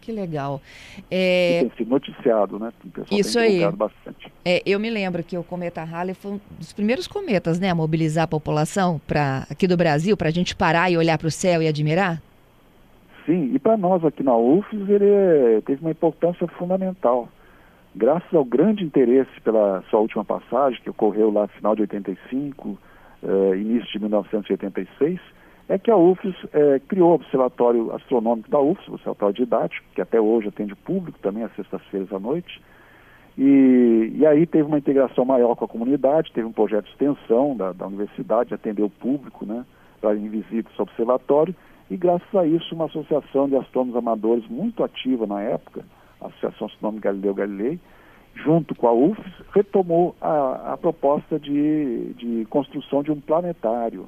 Que 0.09 0.11
legal. 0.11 0.59
É... 1.11 1.59
tem 1.61 1.71
sido 1.77 1.89
noticiado, 1.91 2.57
né? 2.57 2.73
Isso 3.11 3.37
aí. 3.37 3.59
Bastante. 3.71 4.31
É, 4.43 4.59
eu 4.65 4.79
me 4.79 4.89
lembro 4.89 5.23
que 5.23 5.37
o 5.37 5.43
cometa 5.43 5.83
Halley 5.83 6.15
foi 6.15 6.31
um 6.31 6.39
dos 6.57 6.73
primeiros 6.73 7.07
cometas, 7.07 7.59
né, 7.59 7.69
a 7.69 7.75
mobilizar 7.75 8.23
a 8.23 8.27
população 8.27 8.99
para 9.05 9.45
aqui 9.51 9.67
do 9.67 9.77
Brasil, 9.77 10.17
para 10.17 10.29
a 10.29 10.31
gente 10.31 10.55
parar 10.55 10.89
e 10.89 10.97
olhar 10.97 11.15
para 11.19 11.27
o 11.27 11.31
céu 11.31 11.61
e 11.61 11.67
admirar. 11.67 12.19
Sim, 13.23 13.51
e 13.53 13.59
para 13.59 13.77
nós 13.77 14.03
aqui 14.03 14.23
na 14.23 14.35
UFES 14.35 14.89
ele 14.89 15.05
é, 15.05 15.61
teve 15.63 15.81
uma 15.81 15.91
importância 15.91 16.47
fundamental. 16.47 17.29
Graças 17.95 18.33
ao 18.33 18.43
grande 18.43 18.83
interesse 18.83 19.39
pela 19.43 19.83
sua 19.91 19.99
última 19.99 20.25
passagem, 20.25 20.81
que 20.81 20.89
ocorreu 20.89 21.31
lá 21.31 21.43
no 21.43 21.49
final 21.49 21.75
de 21.75 21.81
85, 21.81 22.79
eh, 23.21 23.57
início 23.57 23.91
de 23.91 23.99
1986, 23.99 25.19
é 25.69 25.77
que 25.77 25.91
a 25.91 25.95
UFES 25.95 26.35
é, 26.51 26.79
criou 26.87 27.11
o 27.11 27.13
Observatório 27.13 27.93
Astronômico 27.95 28.49
da 28.49 28.59
UFES, 28.59 28.87
o 28.87 28.93
Observatório 28.93 29.35
Didático, 29.35 29.85
que 29.93 30.01
até 30.01 30.19
hoje 30.19 30.47
atende 30.47 30.75
público 30.75 31.19
também 31.19 31.43
às 31.43 31.55
sextas-feiras 31.55 32.11
à 32.11 32.19
noite. 32.19 32.59
E, 33.37 34.11
e, 34.15 34.25
aí 34.25 34.47
teve 34.47 34.63
uma 34.63 34.79
integração 34.79 35.23
maior 35.23 35.55
com 35.55 35.63
a 35.63 35.67
comunidade, 35.67 36.31
teve 36.33 36.47
um 36.47 36.51
projeto 36.51 36.85
de 36.85 36.91
extensão 36.91 37.55
da, 37.55 37.71
da 37.71 37.85
universidade, 37.85 38.53
atender 38.53 38.81
o 38.81 38.89
público, 38.89 39.45
né, 39.45 39.63
para 40.01 40.15
ir 40.15 40.19
em 40.25 40.27
visitas 40.27 40.73
ao 40.77 40.83
observatório, 40.83 41.55
e 41.89 41.95
graças 41.95 42.35
a 42.35 42.45
isso 42.45 42.73
uma 42.73 42.85
associação 42.85 43.47
de 43.47 43.55
astrônomos 43.55 43.95
amadores 43.95 44.45
muito 44.49 44.83
ativa 44.83 45.27
na 45.27 45.41
época, 45.41 45.85
a 46.19 46.27
Associação 46.27 46.67
Astronômica 46.67 47.09
Galileu 47.09 47.33
Galilei, 47.33 47.79
junto 48.33 48.73
com 48.73 48.87
a 48.87 48.93
UFES, 48.93 49.33
retomou 49.53 50.15
a, 50.19 50.73
a 50.73 50.77
proposta 50.77 51.39
de, 51.39 52.13
de 52.15 52.45
construção 52.49 53.03
de 53.03 53.11
um 53.11 53.21
planetário, 53.21 54.07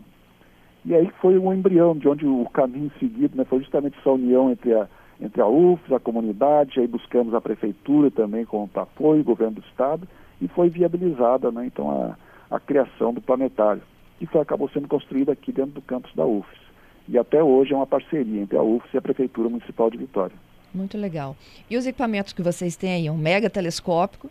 e 0.83 0.95
aí 0.95 1.09
foi 1.21 1.37
um 1.37 1.53
embrião 1.53 1.95
de 1.95 2.07
onde 2.07 2.25
o 2.25 2.45
caminho 2.51 2.91
seguido 2.99 3.37
né, 3.37 3.45
foi 3.45 3.59
justamente 3.59 3.97
essa 3.99 4.09
união 4.09 4.51
entre 4.51 4.73
a, 4.73 4.87
entre 5.19 5.41
a 5.41 5.47
UFS, 5.47 5.91
a 5.91 5.99
comunidade, 5.99 6.79
aí 6.79 6.87
buscamos 6.87 7.33
a 7.33 7.41
prefeitura 7.41 8.09
também 8.09 8.45
com 8.45 8.67
apoio, 8.73 9.21
o 9.21 9.25
governo 9.25 9.55
do 9.55 9.61
estado, 9.61 10.07
e 10.41 10.47
foi 10.47 10.69
viabilizada 10.69 11.51
né, 11.51 11.65
então 11.67 11.89
a, 11.91 12.55
a 12.55 12.59
criação 12.59 13.13
do 13.13 13.21
planetário, 13.21 13.81
que 14.17 14.25
foi, 14.25 14.41
acabou 14.41 14.69
sendo 14.69 14.87
construído 14.87 15.29
aqui 15.31 15.51
dentro 15.51 15.73
do 15.73 15.81
campus 15.81 16.13
da 16.15 16.25
UFS. 16.25 16.59
E 17.07 17.17
até 17.17 17.43
hoje 17.43 17.73
é 17.73 17.75
uma 17.75 17.87
parceria 17.87 18.41
entre 18.41 18.57
a 18.57 18.63
UFS 18.63 18.93
e 18.93 18.97
a 18.97 19.01
Prefeitura 19.01 19.49
Municipal 19.49 19.89
de 19.89 19.97
Vitória. 19.97 20.35
Muito 20.73 20.97
legal. 20.97 21.35
E 21.69 21.75
os 21.75 21.85
equipamentos 21.85 22.31
que 22.31 22.41
vocês 22.41 22.75
têm 22.75 22.93
aí? 22.93 23.09
Um 23.09 23.17
mega 23.17 23.49
telescópico, 23.49 24.29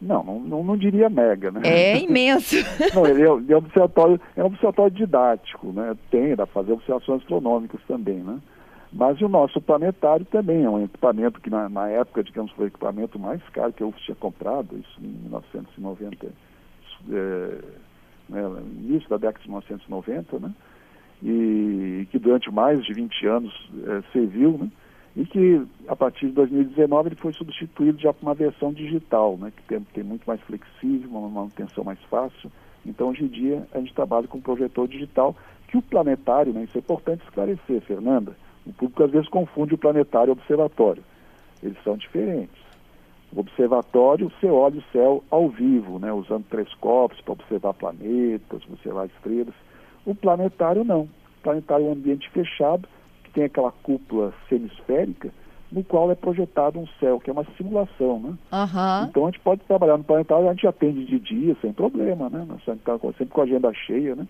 não, 0.00 0.22
não, 0.22 0.40
não, 0.40 0.64
não, 0.64 0.76
diria 0.76 1.08
mega, 1.08 1.50
né? 1.50 1.60
É 1.64 1.98
imenso. 1.98 2.56
não, 2.94 3.06
ele 3.06 3.22
é, 3.22 3.30
ele 3.30 3.52
é, 3.52 3.56
um 3.56 3.58
observatório, 3.58 4.20
é 4.36 4.42
um 4.42 4.46
observatório 4.46 4.92
didático, 4.92 5.72
né? 5.72 5.96
Tem, 6.10 6.36
dá 6.36 6.46
para 6.46 6.54
fazer 6.54 6.72
observações 6.72 7.22
astronômicas 7.22 7.80
também, 7.86 8.18
né? 8.18 8.38
Mas 8.92 9.20
o 9.20 9.28
nosso 9.28 9.60
planetário 9.60 10.24
também 10.26 10.64
é 10.64 10.70
um 10.70 10.82
equipamento 10.82 11.40
que 11.40 11.50
na, 11.50 11.68
na 11.68 11.88
época, 11.88 12.24
digamos, 12.24 12.50
foi 12.52 12.66
o 12.66 12.68
equipamento 12.68 13.18
mais 13.18 13.42
caro 13.50 13.72
que 13.72 13.82
eu 13.82 13.92
tinha 13.92 14.14
comprado, 14.14 14.78
isso 14.78 14.98
em 15.00 15.08
1990, 15.24 16.26
é, 17.10 17.58
né, 18.28 18.42
início 18.80 19.08
da 19.10 19.18
década 19.18 19.42
de 19.42 19.48
1990, 19.48 20.38
né, 20.38 20.52
e 21.22 22.06
que 22.10 22.18
durante 22.18 22.50
mais 22.50 22.82
de 22.84 22.94
20 22.94 23.26
anos 23.26 23.70
é, 23.86 24.02
serviu, 24.12 24.56
né, 24.56 24.70
e 25.18 25.26
que 25.26 25.66
a 25.88 25.96
partir 25.96 26.28
de 26.28 26.32
2019 26.32 27.08
ele 27.08 27.16
foi 27.16 27.32
substituído 27.32 27.98
já 27.98 28.12
por 28.12 28.24
uma 28.24 28.34
versão 28.34 28.72
digital, 28.72 29.36
né, 29.36 29.52
que 29.54 29.62
tem, 29.64 29.80
tem 29.92 30.04
muito 30.04 30.24
mais 30.24 30.40
flexível, 30.42 31.10
uma 31.10 31.28
manutenção 31.28 31.82
mais 31.82 32.00
fácil. 32.04 32.52
Então, 32.86 33.08
hoje 33.08 33.24
em 33.24 33.26
dia, 33.26 33.66
a 33.72 33.80
gente 33.80 33.92
trabalha 33.92 34.28
com 34.28 34.38
um 34.38 34.40
projetor 34.40 34.86
digital, 34.86 35.34
que 35.66 35.76
o 35.76 35.82
planetário, 35.82 36.52
né, 36.52 36.62
isso 36.62 36.78
é 36.78 36.80
importante 36.80 37.24
esclarecer, 37.24 37.80
Fernanda, 37.80 38.36
o 38.64 38.72
público 38.72 39.02
às 39.02 39.10
vezes 39.10 39.28
confunde 39.28 39.74
o 39.74 39.78
planetário 39.78 40.30
e 40.30 40.34
o 40.34 40.38
observatório. 40.38 41.02
Eles 41.64 41.82
são 41.82 41.96
diferentes. 41.96 42.62
O 43.34 43.40
observatório, 43.40 44.30
você 44.30 44.46
olha 44.46 44.78
o 44.78 44.92
céu 44.92 45.24
ao 45.32 45.48
vivo, 45.48 45.98
né, 45.98 46.12
usando 46.12 46.44
telescópios 46.44 47.20
para 47.22 47.32
observar 47.32 47.74
planetas, 47.74 48.62
observar 48.70 49.06
estrelas. 49.06 49.54
O 50.06 50.14
planetário 50.14 50.84
não. 50.84 51.00
O 51.00 51.42
planetário 51.42 51.86
é 51.86 51.88
um 51.88 51.92
ambiente 51.92 52.30
fechado, 52.30 52.88
que 53.28 53.34
tem 53.34 53.44
aquela 53.44 53.70
cúpula 53.70 54.32
semisférica, 54.48 55.30
no 55.70 55.84
qual 55.84 56.10
é 56.10 56.14
projetado 56.14 56.78
um 56.78 56.86
céu, 56.98 57.20
que 57.20 57.28
é 57.28 57.32
uma 57.32 57.44
simulação, 57.56 58.18
né? 58.18 58.34
Uhum. 58.52 59.08
Então 59.08 59.26
a 59.26 59.30
gente 59.30 59.40
pode 59.40 59.60
trabalhar 59.64 59.98
no 59.98 60.04
planetário, 60.04 60.48
a 60.48 60.52
gente 60.52 60.66
atende 60.66 61.04
de 61.04 61.18
dia, 61.18 61.56
sem 61.60 61.72
problema, 61.72 62.30
né? 62.30 62.44
Nós 62.48 62.64
sempre 62.64 63.28
com 63.28 63.40
a 63.40 63.44
agenda 63.44 63.72
cheia, 63.74 64.16
né? 64.16 64.26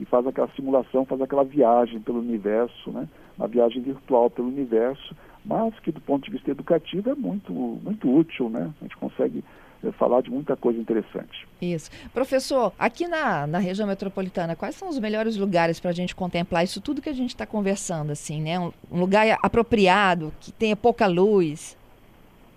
E 0.00 0.04
faz 0.04 0.26
aquela 0.26 0.48
simulação, 0.56 1.04
faz 1.04 1.20
aquela 1.20 1.44
viagem 1.44 2.00
pelo 2.00 2.18
universo, 2.18 2.90
né? 2.90 3.08
Uma 3.38 3.46
viagem 3.46 3.82
virtual 3.82 4.28
pelo 4.28 4.48
universo, 4.48 5.14
mas 5.44 5.78
que 5.80 5.92
do 5.92 6.00
ponto 6.00 6.24
de 6.24 6.32
vista 6.32 6.50
educativo 6.50 7.10
é 7.10 7.14
muito, 7.14 7.52
muito 7.52 8.12
útil, 8.12 8.50
né? 8.50 8.72
A 8.80 8.84
gente 8.84 8.96
consegue 8.96 9.44
falar 9.92 10.20
de 10.20 10.30
muita 10.30 10.56
coisa 10.56 10.78
interessante. 10.78 11.46
Isso. 11.60 11.90
Professor, 12.12 12.72
aqui 12.78 13.08
na, 13.08 13.46
na 13.46 13.58
região 13.58 13.86
metropolitana, 13.86 14.54
quais 14.54 14.74
são 14.74 14.88
os 14.88 14.98
melhores 14.98 15.36
lugares 15.36 15.80
para 15.80 15.90
a 15.90 15.94
gente 15.94 16.14
contemplar 16.14 16.64
isso 16.64 16.80
tudo 16.80 17.00
que 17.00 17.08
a 17.08 17.14
gente 17.14 17.30
está 17.30 17.46
conversando, 17.46 18.12
assim, 18.12 18.42
né? 18.42 18.58
Um, 18.58 18.72
um, 18.90 19.00
lugar 19.00 19.38
apropriado, 19.42 20.32
que 20.40 20.52
tenha 20.52 20.76
pouca 20.76 21.06
luz? 21.06 21.78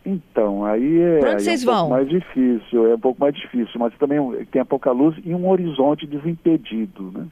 Então, 0.05 0.65
aí 0.65 0.99
é, 0.99 1.19
pra 1.19 1.31
onde 1.31 1.43
vocês 1.43 1.63
é 1.63 1.69
um 1.69 1.73
vão? 1.73 1.87
pouco 1.87 1.93
mais 1.93 2.09
difícil, 2.09 2.87
é 2.87 2.95
um 2.95 2.99
pouco 2.99 3.19
mais 3.21 3.35
difícil, 3.35 3.79
mas 3.79 3.97
também 3.97 4.45
tem 4.51 4.65
pouca 4.65 4.91
luz 4.91 5.15
e 5.23 5.33
um 5.33 5.47
horizonte 5.47 6.05
desimpedido, 6.05 7.11
né? 7.11 7.27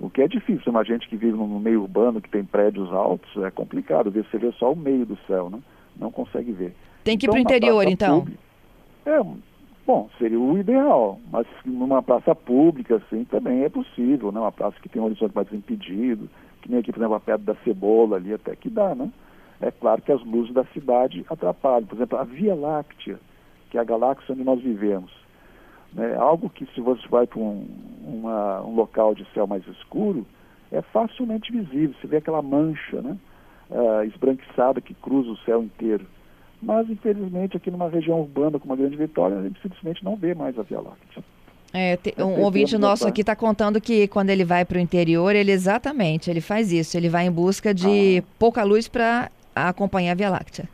O 0.00 0.10
que 0.10 0.20
é 0.20 0.26
difícil, 0.26 0.72
uma 0.72 0.84
gente 0.84 1.08
que 1.08 1.16
vive 1.16 1.36
no 1.36 1.60
meio 1.60 1.82
urbano, 1.82 2.20
que 2.20 2.28
tem 2.28 2.44
prédios 2.44 2.92
altos, 2.92 3.30
é 3.44 3.52
complicado, 3.52 4.10
você 4.10 4.36
vê 4.36 4.50
só 4.58 4.72
o 4.72 4.76
meio 4.76 5.06
do 5.06 5.16
céu, 5.28 5.48
né? 5.48 5.60
Não 5.96 6.10
consegue 6.10 6.50
ver. 6.50 6.74
Tem 7.04 7.16
que 7.16 7.26
ir 7.26 7.28
então, 7.28 7.34
para 7.34 7.52
o 7.52 7.56
interior, 7.56 7.88
então? 7.88 8.18
Pública, 8.20 8.51
é, 9.06 9.22
bom, 9.86 10.08
seria 10.18 10.38
o 10.38 10.58
ideal, 10.58 11.18
mas 11.30 11.46
numa 11.64 12.02
praça 12.02 12.34
pública, 12.34 12.96
assim, 12.96 13.24
também 13.24 13.64
é 13.64 13.68
possível, 13.68 14.30
né? 14.32 14.40
Uma 14.40 14.52
praça 14.52 14.76
que 14.80 14.88
tem 14.88 15.00
um 15.00 15.06
horizonte 15.06 15.34
mais 15.34 15.52
impedido, 15.52 16.28
que 16.60 16.70
nem 16.70 16.80
aqui, 16.80 16.92
por 16.92 17.00
exemplo, 17.00 17.16
a 17.16 17.20
pedra 17.20 17.54
da 17.54 17.60
Cebola 17.62 18.16
ali, 18.16 18.32
até 18.32 18.54
que 18.54 18.70
dá, 18.70 18.94
né? 18.94 19.10
É 19.60 19.70
claro 19.70 20.02
que 20.02 20.10
as 20.10 20.22
luzes 20.24 20.52
da 20.52 20.64
cidade 20.66 21.24
atrapalham. 21.30 21.86
Por 21.86 21.96
exemplo, 21.96 22.18
a 22.18 22.24
Via 22.24 22.54
Láctea, 22.54 23.20
que 23.70 23.78
é 23.78 23.80
a 23.80 23.84
galáxia 23.84 24.34
onde 24.34 24.42
nós 24.42 24.60
vivemos. 24.60 25.12
Né? 25.92 26.16
Algo 26.16 26.50
que 26.50 26.66
se 26.74 26.80
você 26.80 27.06
vai 27.08 27.28
para 27.28 27.38
um, 27.38 27.68
um 28.04 28.74
local 28.74 29.14
de 29.14 29.24
céu 29.32 29.46
mais 29.46 29.66
escuro, 29.68 30.26
é 30.72 30.82
facilmente 30.82 31.52
visível. 31.52 31.94
Você 32.00 32.08
vê 32.08 32.16
aquela 32.16 32.42
mancha 32.42 33.00
né? 33.00 33.16
Uh, 33.70 34.04
esbranquiçada 34.04 34.80
que 34.80 34.94
cruza 34.94 35.30
o 35.30 35.38
céu 35.38 35.62
inteiro. 35.62 36.06
Mas, 36.62 36.88
infelizmente, 36.88 37.56
aqui 37.56 37.70
numa 37.70 37.88
região 37.88 38.20
urbana 38.20 38.58
como 38.58 38.72
a 38.72 38.76
Grande 38.76 38.96
Vitória, 38.96 39.36
a 39.36 39.42
gente 39.42 39.60
simplesmente 39.60 40.04
não 40.04 40.14
vê 40.14 40.32
mais 40.32 40.56
a 40.56 40.62
Via 40.62 40.80
Láctea. 40.80 41.24
É, 41.74 41.96
te, 41.96 42.14
um 42.18 42.42
ouvinte 42.42 42.76
nosso 42.78 43.08
aqui 43.08 43.22
está 43.22 43.34
contando 43.34 43.80
que 43.80 44.06
quando 44.06 44.30
ele 44.30 44.44
vai 44.44 44.64
para 44.64 44.76
o 44.76 44.80
interior, 44.80 45.34
ele 45.34 45.50
exatamente, 45.50 46.30
ele 46.30 46.40
faz 46.40 46.70
isso, 46.70 46.96
ele 46.96 47.08
vai 47.08 47.26
em 47.26 47.32
busca 47.32 47.72
de 47.74 48.18
ah. 48.18 48.24
pouca 48.38 48.62
luz 48.62 48.88
para 48.88 49.30
acompanhar 49.54 50.12
a 50.12 50.14
Via 50.14 50.30
Láctea. 50.30 50.68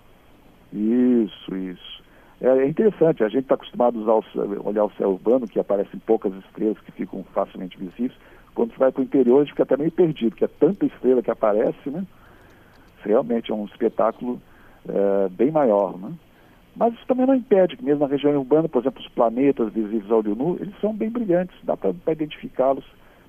Isso, 0.73 1.57
isso. 1.57 2.02
É, 2.40 2.49
é 2.49 2.68
interessante, 2.68 3.25
a 3.25 3.28
gente 3.28 3.45
está 3.45 3.54
acostumado 3.54 3.99
a 3.99 4.18
usar 4.18 4.42
o, 4.42 4.68
olhar 4.68 4.85
o 4.85 4.92
céu 4.99 5.11
urbano, 5.11 5.47
que 5.47 5.59
aparecem 5.59 5.99
poucas 6.00 6.35
estrelas 6.35 6.78
que 6.80 6.92
ficam 6.92 7.25
facilmente 7.33 7.78
visíveis. 7.78 8.12
Quando 8.54 8.73
você 8.73 8.78
vai 8.78 8.92
para 8.92 9.00
o 9.00 9.04
interior, 9.04 9.38
a 9.38 9.45
gente 9.45 9.52
fica 9.52 9.62
até 9.62 9.76
meio 9.76 9.92
perdido, 9.92 10.30
porque 10.30 10.45
é 10.45 10.49
tanta 10.49 10.85
estrela 10.85 11.23
que 11.23 11.30
aparece, 11.30 11.88
né? 11.88 12.04
Realmente 13.02 13.50
é 13.50 13.54
um 13.54 13.64
espetáculo 13.64 14.40
é, 14.88 15.28
bem 15.28 15.50
maior, 15.50 15.97
né? 15.99 16.12
Mas 16.76 16.95
isso 16.95 17.07
também 17.09 17.26
não 17.26 17.35
impede 17.35 17.76
que 17.76 17.85
mesmo 17.85 18.07
na 18.07 18.07
região 18.07 18.37
urbana, 18.37 18.68
por 18.68 18.80
exemplo, 18.80 19.02
os 19.02 19.09
planetas 19.09 19.73
visíveis 19.73 20.11
ao 20.11 20.18
olho 20.18 20.37
nu, 20.37 20.57
eles 20.61 20.75
são 20.80 20.95
bem 20.95 21.11
brilhantes, 21.11 21.57
dá 21.64 21.76
para 21.76 21.92
identificá-los 22.07 22.85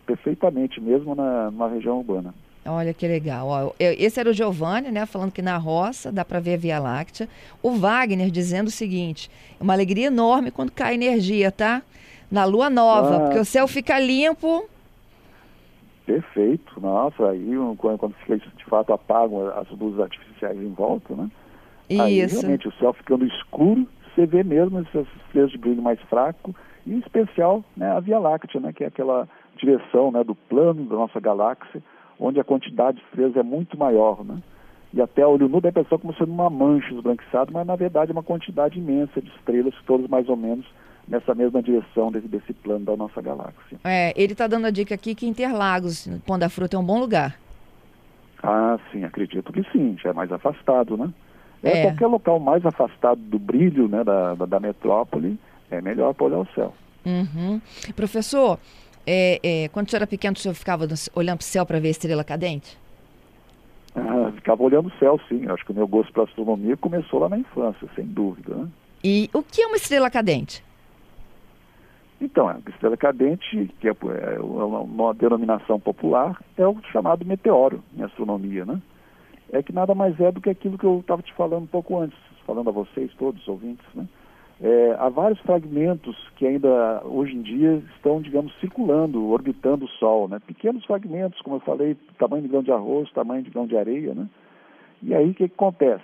perfeitamente, 0.05 0.79
mesmo 0.79 1.15
na, 1.15 1.49
numa 1.49 1.67
região 1.67 1.97
urbana. 1.97 2.33
Olha 2.65 2.93
que 2.93 3.07
legal. 3.07 3.47
Ó, 3.47 3.73
esse 3.79 4.19
era 4.19 4.29
o 4.29 4.33
Giovanni, 4.33 4.91
né, 4.91 5.05
falando 5.05 5.31
que 5.31 5.41
na 5.41 5.57
roça 5.57 6.11
dá 6.11 6.23
para 6.23 6.39
ver 6.39 6.55
a 6.55 6.57
Via 6.57 6.79
Láctea. 6.79 7.27
O 7.63 7.71
Wagner 7.71 8.29
dizendo 8.29 8.67
o 8.67 8.71
seguinte: 8.71 9.31
uma 9.59 9.73
alegria 9.73 10.07
enorme 10.07 10.51
quando 10.51 10.71
cai 10.71 10.93
energia, 10.93 11.51
tá? 11.51 11.81
Na 12.31 12.45
lua 12.45 12.69
nova, 12.69 13.15
ah, 13.15 13.19
porque 13.21 13.39
o 13.39 13.45
céu 13.45 13.67
fica 13.67 13.97
limpo. 13.97 14.69
Perfeito. 16.05 16.79
Nossa, 16.79 17.29
aí 17.29 17.55
quando, 17.77 17.97
quando 17.97 18.15
de 18.27 18.65
fato 18.65 18.93
apagam 18.93 19.47
as 19.57 19.67
luzes 19.71 19.99
artificiais 19.99 20.57
em 20.57 20.69
volta, 20.69 21.15
né? 21.15 21.29
Isso. 21.89 22.01
Aí 22.01 22.25
realmente 22.25 22.67
o 22.67 22.73
céu 22.73 22.93
ficando 22.93 23.25
escuro, 23.25 23.87
você 24.15 24.25
vê 24.25 24.43
mesmo 24.43 24.79
essas 24.79 25.07
estrelas 25.25 25.51
de 25.51 25.57
brilho 25.57 25.81
mais 25.81 25.99
fraco, 26.03 26.55
e 26.85 26.93
em 26.93 26.99
especial 26.99 27.63
né, 27.75 27.91
a 27.91 27.99
Via 27.99 28.19
Láctea, 28.19 28.59
né, 28.59 28.73
que 28.73 28.83
é 28.83 28.87
aquela 28.87 29.27
direção 29.57 30.11
né, 30.11 30.23
do 30.23 30.35
plano 30.35 30.85
da 30.85 30.95
nossa 30.95 31.19
galáxia 31.19 31.81
onde 32.19 32.39
a 32.39 32.43
quantidade 32.43 32.97
de 32.97 33.03
estrelas 33.05 33.37
é 33.37 33.43
muito 33.43 33.77
maior, 33.77 34.23
né? 34.23 34.39
E 34.93 35.01
até 35.01 35.25
olho 35.25 35.47
nu 35.47 35.61
dá 35.61 35.69
a 35.69 35.71
impressão 35.71 35.97
como 35.99 36.13
sendo 36.15 36.31
uma 36.31 36.49
mancha 36.49 36.93
esbranquiçada, 36.93 37.51
mas 37.51 37.65
na 37.65 37.75
verdade 37.75 38.11
é 38.11 38.13
uma 38.13 38.23
quantidade 38.23 38.77
imensa 38.79 39.21
de 39.21 39.29
estrelas, 39.29 39.73
todas 39.85 40.07
mais 40.07 40.27
ou 40.27 40.35
menos 40.35 40.65
nessa 41.07 41.33
mesma 41.33 41.61
direção 41.61 42.11
desse, 42.11 42.27
desse 42.27 42.53
plano 42.53 42.85
da 42.85 42.97
nossa 42.97 43.21
galáxia. 43.21 43.79
É, 43.83 44.13
ele 44.21 44.33
está 44.33 44.47
dando 44.47 44.65
a 44.65 44.71
dica 44.71 44.95
aqui 44.95 45.15
que 45.15 45.27
Interlagos, 45.27 46.07
Pão 46.25 46.37
da 46.37 46.49
Fruta, 46.49 46.75
é 46.75 46.79
um 46.79 46.83
bom 46.83 46.99
lugar. 46.99 47.39
Ah, 48.43 48.77
sim, 48.91 49.03
acredito 49.03 49.51
que 49.51 49.63
sim, 49.71 49.95
já 50.01 50.09
é 50.09 50.13
mais 50.13 50.31
afastado, 50.31 50.97
né? 50.97 51.11
É, 51.63 51.79
é. 51.79 51.81
qualquer 51.83 52.07
local 52.07 52.39
mais 52.39 52.65
afastado 52.65 53.19
do 53.19 53.37
brilho 53.37 53.87
né, 53.87 54.03
da, 54.03 54.35
da, 54.35 54.59
metrópole, 54.59 55.37
é 55.69 55.81
melhor 55.81 56.13
para 56.13 56.25
olhar 56.25 56.39
o 56.39 56.47
céu. 56.53 56.73
Uhum. 57.05 57.61
Professor, 57.95 58.59
é, 59.05 59.39
é, 59.43 59.67
quando 59.69 59.87
o 59.87 59.89
senhor 59.89 59.99
era 59.99 60.07
pequeno, 60.07 60.35
o 60.35 60.39
senhor 60.39 60.53
ficava 60.53 60.87
olhando 61.15 61.37
para 61.37 61.43
o 61.43 61.47
céu 61.47 61.65
para 61.65 61.79
ver 61.79 61.89
a 61.89 61.91
estrela 61.91 62.23
cadente? 62.23 62.77
Ah, 63.95 64.31
ficava 64.35 64.63
olhando 64.63 64.87
o 64.87 64.99
céu, 64.99 65.19
sim. 65.27 65.47
Acho 65.47 65.65
que 65.65 65.71
o 65.71 65.75
meu 65.75 65.87
gosto 65.87 66.13
para 66.13 66.23
astronomia 66.23 66.77
começou 66.77 67.19
lá 67.19 67.29
na 67.29 67.37
infância, 67.37 67.87
sem 67.95 68.05
dúvida. 68.05 68.55
Né? 68.55 68.67
E 69.03 69.29
o 69.33 69.41
que 69.41 69.61
é 69.61 69.67
uma 69.67 69.77
estrela 69.77 70.09
cadente? 70.09 70.63
Então, 72.21 72.49
a 72.49 72.57
estrela 72.69 72.97
cadente, 72.97 73.71
que 73.79 73.87
é, 73.87 73.91
é 73.91 74.39
uma 74.39 75.13
denominação 75.13 75.79
popular, 75.79 76.37
é 76.57 76.67
o 76.67 76.77
chamado 76.91 77.25
meteoro 77.25 77.81
em 77.97 78.03
astronomia, 78.03 78.65
né? 78.65 78.81
É 79.51 79.63
que 79.63 79.73
nada 79.73 79.95
mais 79.95 80.19
é 80.19 80.31
do 80.31 80.41
que 80.41 80.49
aquilo 80.49 80.77
que 80.77 80.85
eu 80.85 80.99
estava 80.99 81.21
te 81.21 81.33
falando 81.33 81.63
um 81.63 81.67
pouco 81.67 81.97
antes, 81.97 82.17
falando 82.45 82.69
a 82.69 82.73
vocês 82.73 83.11
todos, 83.17 83.47
ouvintes, 83.47 83.85
né? 83.95 84.07
É, 84.61 84.95
há 84.99 85.07
vários 85.07 85.39
fragmentos 85.39 86.17
que 86.35 86.45
ainda 86.45 87.01
hoje 87.05 87.33
em 87.33 87.41
dia 87.41 87.81
estão, 87.95 88.21
digamos, 88.21 88.53
circulando, 88.59 89.25
orbitando 89.29 89.85
o 89.85 89.89
Sol, 89.89 90.27
né? 90.27 90.37
Pequenos 90.45 90.83
fragmentos, 90.85 91.39
como 91.41 91.55
eu 91.55 91.61
falei, 91.61 91.95
tamanho 92.17 92.43
de 92.43 92.49
grão 92.49 92.61
de 92.61 92.71
arroz, 92.71 93.09
tamanho 93.13 93.41
de 93.41 93.49
grão 93.49 93.65
de 93.65 93.77
areia, 93.77 94.13
né? 94.13 94.27
E 95.01 95.13
aí 95.15 95.29
o 95.29 95.33
que, 95.33 95.47
que 95.47 95.53
acontece? 95.53 96.03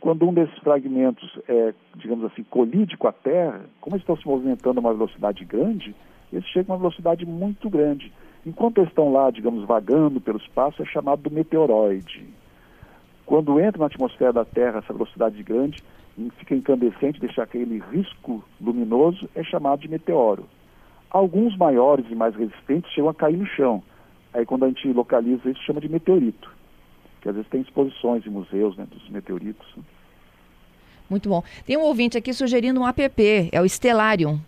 Quando 0.00 0.28
um 0.28 0.34
desses 0.34 0.58
fragmentos, 0.58 1.38
é, 1.48 1.72
digamos 1.94 2.24
assim, 2.24 2.42
colide 2.42 2.96
com 2.96 3.06
a 3.06 3.12
Terra, 3.12 3.60
como 3.80 3.94
eles 3.94 4.02
estão 4.02 4.16
se 4.16 4.26
movimentando 4.26 4.80
a 4.80 4.82
uma 4.82 4.92
velocidade 4.92 5.44
grande, 5.44 5.94
eles 6.32 6.44
chegam 6.46 6.74
a 6.74 6.76
uma 6.76 6.82
velocidade 6.82 7.24
muito 7.24 7.70
grande. 7.70 8.12
Enquanto 8.44 8.78
eles 8.78 8.90
estão 8.90 9.12
lá, 9.12 9.30
digamos, 9.30 9.64
vagando 9.64 10.20
pelo 10.20 10.38
espaço, 10.38 10.82
é 10.82 10.86
chamado 10.86 11.22
de 11.22 11.32
meteoroide. 11.32 12.26
Quando 13.26 13.60
entra 13.60 13.80
na 13.80 13.86
atmosfera 13.86 14.32
da 14.32 14.44
Terra 14.44 14.78
essa 14.78 14.92
velocidade 14.92 15.42
grande, 15.42 15.82
fica 16.38 16.54
incandescente, 16.54 17.20
deixa 17.20 17.42
aquele 17.42 17.82
risco 17.90 18.44
luminoso, 18.60 19.28
é 19.34 19.42
chamado 19.42 19.80
de 19.80 19.88
meteoro. 19.88 20.46
Alguns 21.10 21.56
maiores 21.56 22.06
e 22.10 22.14
mais 22.14 22.34
resistentes 22.34 22.90
chegam 22.92 23.10
a 23.10 23.14
cair 23.14 23.36
no 23.36 23.46
chão. 23.46 23.82
Aí 24.32 24.46
quando 24.46 24.64
a 24.64 24.68
gente 24.68 24.90
localiza 24.92 25.50
isso, 25.50 25.62
chama 25.62 25.80
de 25.80 25.88
meteorito. 25.88 26.50
Que 27.20 27.28
às 27.28 27.34
vezes 27.34 27.50
tem 27.50 27.60
exposições 27.60 28.26
em 28.26 28.30
museus 28.30 28.76
né, 28.76 28.86
dos 28.90 29.08
meteoritos. 29.08 29.66
Né. 29.76 29.82
Muito 31.08 31.28
bom. 31.28 31.42
Tem 31.66 31.76
um 31.76 31.82
ouvinte 31.82 32.16
aqui 32.16 32.32
sugerindo 32.32 32.80
um 32.80 32.88
app, 32.88 33.50
é 33.52 33.60
o 33.60 33.68
Stellarium. 33.68 34.40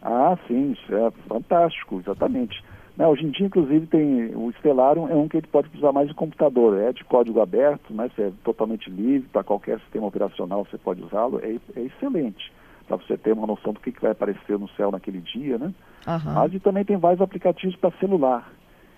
Ah, 0.00 0.38
sim, 0.46 0.72
isso 0.72 0.94
é 0.94 1.10
fantástico, 1.28 2.00
exatamente. 2.00 2.62
Né, 2.96 3.06
hoje 3.06 3.26
em 3.26 3.30
dia, 3.30 3.46
inclusive, 3.46 3.86
tem 3.86 4.34
o 4.34 4.50
Stellarium 4.52 5.08
é 5.08 5.14
um 5.14 5.28
que 5.28 5.36
ele 5.36 5.46
pode 5.46 5.68
usar 5.76 5.92
mais 5.92 6.08
em 6.08 6.14
computador, 6.14 6.78
é 6.80 6.92
de 6.92 7.04
código 7.04 7.40
aberto, 7.40 7.92
né, 7.92 8.10
é 8.18 8.32
totalmente 8.42 8.88
livre, 8.88 9.28
para 9.28 9.44
qualquer 9.44 9.78
sistema 9.80 10.06
operacional 10.06 10.64
você 10.64 10.78
pode 10.78 11.02
usá-lo, 11.02 11.38
é, 11.42 11.56
é, 11.76 11.80
excelente. 11.82 12.50
para 12.88 12.96
você 12.96 13.18
ter 13.18 13.32
uma 13.32 13.46
noção 13.46 13.74
do 13.74 13.80
que, 13.80 13.92
que 13.92 14.00
vai 14.00 14.12
aparecer 14.12 14.58
no 14.58 14.68
céu 14.70 14.90
naquele 14.90 15.20
dia, 15.20 15.58
né? 15.58 15.74
Aham. 16.06 16.34
Mas 16.34 16.54
e 16.54 16.60
também 16.60 16.84
tem 16.84 16.96
vários 16.96 17.20
aplicativos 17.20 17.76
para 17.76 17.90
celular. 17.98 18.50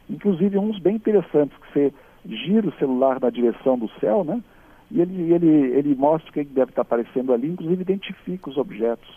Inclusive 0.08 0.58
uns 0.58 0.78
bem 0.78 0.96
interessantes, 0.96 1.56
que 1.58 1.72
você 1.72 1.94
gira 2.24 2.68
o 2.68 2.78
celular 2.78 3.18
na 3.20 3.30
direção 3.30 3.78
do 3.78 3.88
céu, 3.98 4.22
né? 4.22 4.42
E 4.90 5.00
ele, 5.00 5.32
ele, 5.32 5.48
ele 5.48 5.94
mostra 5.94 6.30
o 6.30 6.32
que 6.32 6.44
deve 6.44 6.70
estar 6.70 6.82
aparecendo 6.82 7.32
ali, 7.32 7.48
inclusive 7.48 7.82
identifica 7.82 8.48
os 8.48 8.56
objetos. 8.56 9.08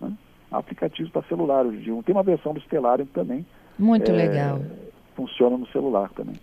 Né? 0.00 0.12
Aplicativos 0.50 1.10
para 1.10 1.22
celular 1.22 1.64
hoje 1.64 1.78
em 1.78 1.80
dia. 1.80 2.02
Tem 2.02 2.14
uma 2.14 2.22
versão 2.22 2.52
do 2.52 2.60
Stellarium 2.60 3.06
também. 3.06 3.46
Muito 3.78 4.10
é, 4.10 4.14
legal. 4.14 4.60
Funciona 5.14 5.56
no 5.56 5.66
celular 5.68 6.10
também. 6.10 6.34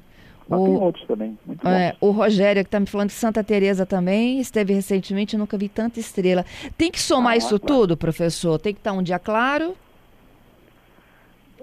Mas 0.47 0.59
O- 0.59 0.65
tem 0.65 0.75
outros 0.75 1.05
também, 1.07 1.37
muito 1.45 1.67
É, 1.67 1.91
bons. 1.93 1.97
o 2.07 2.11
Rogério, 2.11 2.63
que 2.63 2.67
está 2.67 2.79
me 2.79 2.85
falando 2.85 3.07
que 3.07 3.15
Santa 3.15 3.43
Teresa 3.43 3.83
também 3.85 4.39
esteve 4.39 4.73
recentemente, 4.73 5.35
nunca 5.37 5.57
vi 5.57 5.67
tanta 5.67 5.99
estrela. 5.99 6.45
Tem 6.77 6.91
que 6.91 6.99
somar 7.01 7.33
Ah, 7.33 7.37
isso 7.37 7.59
claro. 7.59 7.65
tudo, 7.81 7.97
professor? 7.97 8.59
Tem 8.59 8.73
que 8.73 8.79
estar 8.79 8.93
um 8.93 9.01
dia 9.01 9.17
claro? 9.17 9.75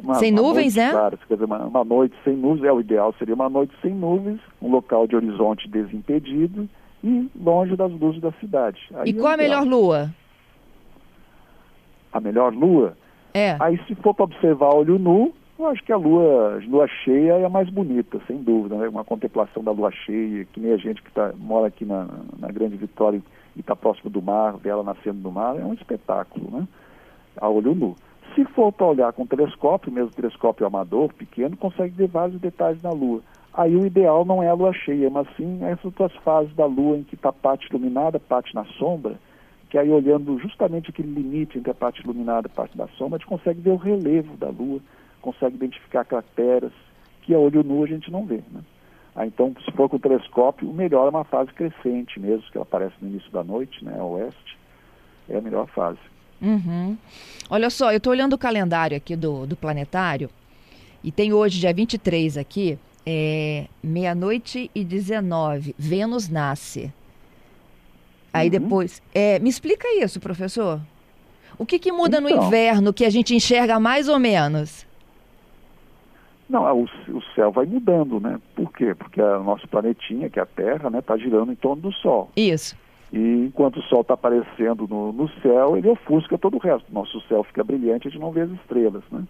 Uma- 0.02 0.14
sem 0.16 0.32
uma 0.32 0.42
nuvens, 0.42 0.74
noite, 0.74 0.78
né? 0.78 0.90
Claro, 0.90 1.18
uma, 1.46 1.58
uma 1.66 1.84
noite 1.84 2.14
sem 2.24 2.34
nuvens, 2.36 2.64
é 2.64 2.72
o 2.72 2.80
ideal, 2.80 3.14
seria 3.20 3.34
uma 3.36 3.48
noite 3.48 3.72
sem 3.80 3.94
nuvens, 3.94 4.40
um 4.60 4.68
local 4.68 5.06
de 5.06 5.14
horizonte 5.14 5.68
desimpedido 5.68 6.68
e 7.04 7.30
longe 7.40 7.76
das 7.76 7.92
luzes 7.92 8.20
da 8.20 8.32
cidade. 8.40 8.80
Aí 8.94 9.12
e 9.12 9.16
é 9.16 9.20
qual 9.20 9.28
a 9.32 9.34
ideal. 9.34 9.62
melhor 9.64 9.64
lua? 9.64 10.10
A 12.12 12.20
melhor 12.20 12.52
lua? 12.52 12.96
É. 13.32 13.56
Aí 13.60 13.78
se 13.86 13.94
for 13.96 14.12
para 14.12 14.24
observar 14.24 14.66
a 14.66 14.74
olho 14.74 14.98
nu, 14.98 15.32
eu 15.62 15.68
acho 15.70 15.82
que 15.84 15.92
a 15.92 15.96
lua, 15.96 16.60
lua 16.66 16.86
cheia 17.04 17.34
é 17.34 17.44
a 17.44 17.48
mais 17.48 17.68
bonita, 17.70 18.20
sem 18.26 18.36
dúvida, 18.42 18.76
né? 18.76 18.88
Uma 18.88 19.04
contemplação 19.04 19.62
da 19.62 19.70
lua 19.70 19.90
cheia, 19.90 20.44
que 20.46 20.60
nem 20.60 20.72
a 20.72 20.76
gente 20.76 21.02
que 21.02 21.10
tá, 21.12 21.32
mora 21.36 21.68
aqui 21.68 21.84
na, 21.84 22.08
na 22.38 22.48
Grande 22.48 22.76
Vitória 22.76 23.22
e 23.56 23.60
está 23.60 23.76
próximo 23.76 24.10
do 24.10 24.20
mar, 24.20 24.56
vê 24.56 24.70
ela 24.70 24.82
nascendo 24.82 25.20
do 25.20 25.30
mar, 25.30 25.56
é 25.58 25.64
um 25.64 25.74
espetáculo, 25.74 26.50
né? 26.50 26.68
A 27.36 27.48
olho 27.48 27.74
nu. 27.74 27.96
Se 28.34 28.44
for 28.46 28.72
para 28.72 28.86
olhar 28.86 29.12
com 29.12 29.26
telescópio, 29.26 29.92
mesmo 29.92 30.10
telescópio 30.10 30.66
amador, 30.66 31.12
pequeno, 31.12 31.56
consegue 31.56 31.94
ver 31.94 32.08
vários 32.08 32.40
detalhes 32.40 32.82
na 32.82 32.90
lua. 32.90 33.20
Aí 33.52 33.76
o 33.76 33.84
ideal 33.84 34.24
não 34.24 34.42
é 34.42 34.48
a 34.48 34.54
lua 34.54 34.72
cheia, 34.72 35.10
mas 35.10 35.28
sim 35.36 35.62
essas 35.64 35.84
outras 35.84 36.14
fases 36.24 36.54
da 36.54 36.64
lua 36.64 36.96
em 36.96 37.02
que 37.02 37.14
está 37.14 37.30
parte 37.30 37.66
iluminada, 37.68 38.18
parte 38.18 38.54
na 38.54 38.64
sombra, 38.64 39.18
que 39.68 39.76
aí 39.76 39.90
olhando 39.90 40.38
justamente 40.38 40.90
aquele 40.90 41.12
limite 41.12 41.58
entre 41.58 41.70
a 41.70 41.74
parte 41.74 42.02
iluminada 42.02 42.48
e 42.48 42.50
a 42.50 42.54
parte 42.54 42.76
da 42.76 42.88
sombra, 42.88 43.16
a 43.16 43.18
gente 43.18 43.28
consegue 43.28 43.60
ver 43.60 43.70
o 43.70 43.76
relevo 43.76 44.36
da 44.38 44.48
lua, 44.48 44.80
consegue 45.22 45.56
identificar 45.56 46.04
crateras, 46.04 46.72
que 47.22 47.32
a 47.34 47.38
olho 47.38 47.62
nu 47.62 47.82
a 47.82 47.86
gente 47.86 48.10
não 48.10 48.26
vê. 48.26 48.42
Né? 48.50 48.60
Ah, 49.14 49.26
então, 49.26 49.54
se 49.64 49.70
for 49.72 49.88
com 49.88 49.98
telescópio, 49.98 50.68
o 50.68 50.74
melhor 50.74 51.06
é 51.06 51.10
uma 51.10 51.24
fase 51.24 51.52
crescente 51.52 52.18
mesmo, 52.20 52.42
que 52.50 52.56
ela 52.58 52.64
aparece 52.64 52.94
no 53.00 53.08
início 53.08 53.30
da 53.30 53.44
noite, 53.44 53.84
né, 53.84 53.94
a 53.98 54.04
oeste, 54.04 54.58
é 55.28 55.36
a 55.36 55.40
melhor 55.40 55.66
fase. 55.68 55.98
Uhum. 56.40 56.96
Olha 57.48 57.70
só, 57.70 57.92
eu 57.92 57.98
estou 57.98 58.10
olhando 58.12 58.32
o 58.32 58.38
calendário 58.38 58.96
aqui 58.96 59.14
do, 59.14 59.46
do 59.46 59.54
planetário 59.56 60.28
e 61.04 61.12
tem 61.12 61.32
hoje, 61.32 61.60
dia 61.60 61.72
23 61.72 62.36
aqui, 62.36 62.78
é, 63.06 63.66
meia-noite 63.82 64.70
e 64.74 64.82
19, 64.82 65.74
Vênus 65.78 66.28
nasce. 66.28 66.92
Aí 68.32 68.46
Uhum. 68.46 68.50
depois, 68.50 69.02
é, 69.14 69.38
me 69.38 69.48
explica 69.50 69.86
isso, 70.02 70.18
professor. 70.18 70.80
O 71.58 71.66
que, 71.66 71.78
que 71.78 71.92
muda 71.92 72.20
no 72.20 72.28
Então. 72.30 72.46
inverno 72.46 72.92
que 72.92 73.04
a 73.04 73.10
gente 73.10 73.34
enxerga 73.34 73.78
mais 73.78 74.08
ou 74.08 74.18
menos? 74.18 74.86
Não, 76.52 76.80
o, 76.80 76.84
o 76.84 77.22
céu 77.34 77.50
vai 77.50 77.64
mudando, 77.64 78.20
né? 78.20 78.38
Por 78.54 78.70
quê? 78.74 78.94
Porque 78.94 79.22
o 79.22 79.42
nosso 79.42 79.66
planetinha, 79.68 80.28
que 80.28 80.38
é 80.38 80.42
a 80.42 80.46
Terra, 80.46 80.90
né, 80.90 80.98
está 80.98 81.16
girando 81.16 81.50
em 81.50 81.54
torno 81.54 81.80
do 81.80 81.92
Sol. 81.94 82.30
Isso. 82.36 82.76
E 83.10 83.46
enquanto 83.46 83.78
o 83.78 83.82
Sol 83.84 84.02
está 84.02 84.12
aparecendo 84.14 84.86
no, 84.86 85.12
no 85.12 85.28
céu, 85.40 85.78
ele 85.78 85.88
ofusca 85.88 86.36
todo 86.36 86.56
o 86.56 86.60
resto. 86.60 86.92
Nosso 86.92 87.20
céu 87.22 87.42
fica 87.42 87.64
brilhante, 87.64 88.06
a 88.06 88.10
gente 88.10 88.20
não 88.20 88.30
vê 88.32 88.42
as 88.42 88.50
estrelas, 88.50 89.02
né? 89.10 89.24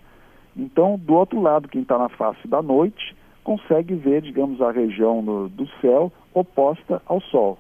Então, 0.57 0.99
do 0.99 1.15
outro 1.15 1.41
lado, 1.41 1.69
quem 1.69 1.83
está 1.83 1.97
na 1.97 2.09
face 2.09 2.47
da 2.49 2.61
noite 2.61 3.15
consegue 3.45 3.95
ver, 3.95 4.21
digamos, 4.23 4.61
a 4.61 4.73
região 4.73 5.23
no- 5.23 5.49
do 5.49 5.67
céu 5.81 6.13
oposta 6.35 7.01
ao 7.07 7.21
Sol. 7.21 7.57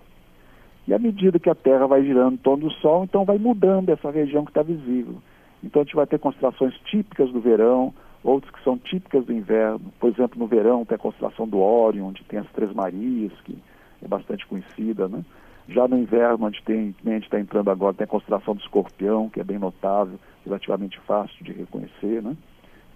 E 0.88 0.92
à 0.92 0.98
medida 0.98 1.38
que 1.38 1.48
a 1.48 1.54
Terra 1.54 1.86
vai 1.86 2.02
girando 2.02 2.34
em 2.34 2.38
torno 2.38 2.68
do 2.68 2.74
Sol, 2.74 3.04
então 3.04 3.24
vai 3.24 3.38
mudando 3.38 3.90
essa 3.90 4.10
região 4.10 4.44
que 4.44 4.50
está 4.50 4.62
visível. 4.62 5.14
Então 5.62 5.82
a 5.82 5.84
gente 5.84 5.94
vai 5.94 6.06
ter 6.06 6.18
constelações 6.18 6.74
típicas 6.86 7.30
do 7.30 7.40
verão, 7.40 7.94
outras 8.22 8.52
que 8.52 8.62
são 8.62 8.78
típicas 8.78 9.24
do 9.24 9.32
inverno. 9.32 9.92
Por 9.98 10.10
exemplo, 10.10 10.38
no 10.38 10.46
verão 10.46 10.84
tem 10.84 10.96
a 10.96 10.98
constelação 10.98 11.46
do 11.48 11.58
Órion, 11.58 12.06
onde 12.06 12.24
tem 12.24 12.38
as 12.38 12.50
Três 12.52 12.72
Marias, 12.72 13.32
que 13.44 13.56
é 14.02 14.08
bastante 14.08 14.46
conhecida, 14.46 15.08
né? 15.08 15.24
Já 15.68 15.86
no 15.86 15.96
inverno, 15.96 16.46
onde 16.46 16.60
tem, 16.62 16.94
a 17.06 17.10
gente 17.10 17.24
está 17.24 17.38
entrando 17.38 17.70
agora, 17.70 17.94
tem 17.94 18.04
a 18.04 18.08
constelação 18.08 18.54
do 18.54 18.60
Escorpião, 18.60 19.28
que 19.28 19.40
é 19.40 19.44
bem 19.44 19.58
notável, 19.58 20.18
relativamente 20.44 20.98
fácil 21.00 21.44
de 21.44 21.52
reconhecer, 21.52 22.22
né? 22.22 22.36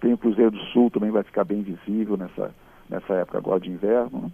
Tem 0.01 0.13
o 0.13 0.17
Cruzeiro 0.17 0.51
do 0.51 0.63
Sul, 0.65 0.91
também 0.91 1.09
vai 1.09 1.23
ficar 1.23 1.43
bem 1.43 1.61
visível 1.61 2.17
nessa, 2.17 2.53
nessa 2.89 3.13
época 3.15 3.37
agora 3.37 3.59
de 3.59 3.69
inverno, 3.69 4.23
né? 4.23 4.31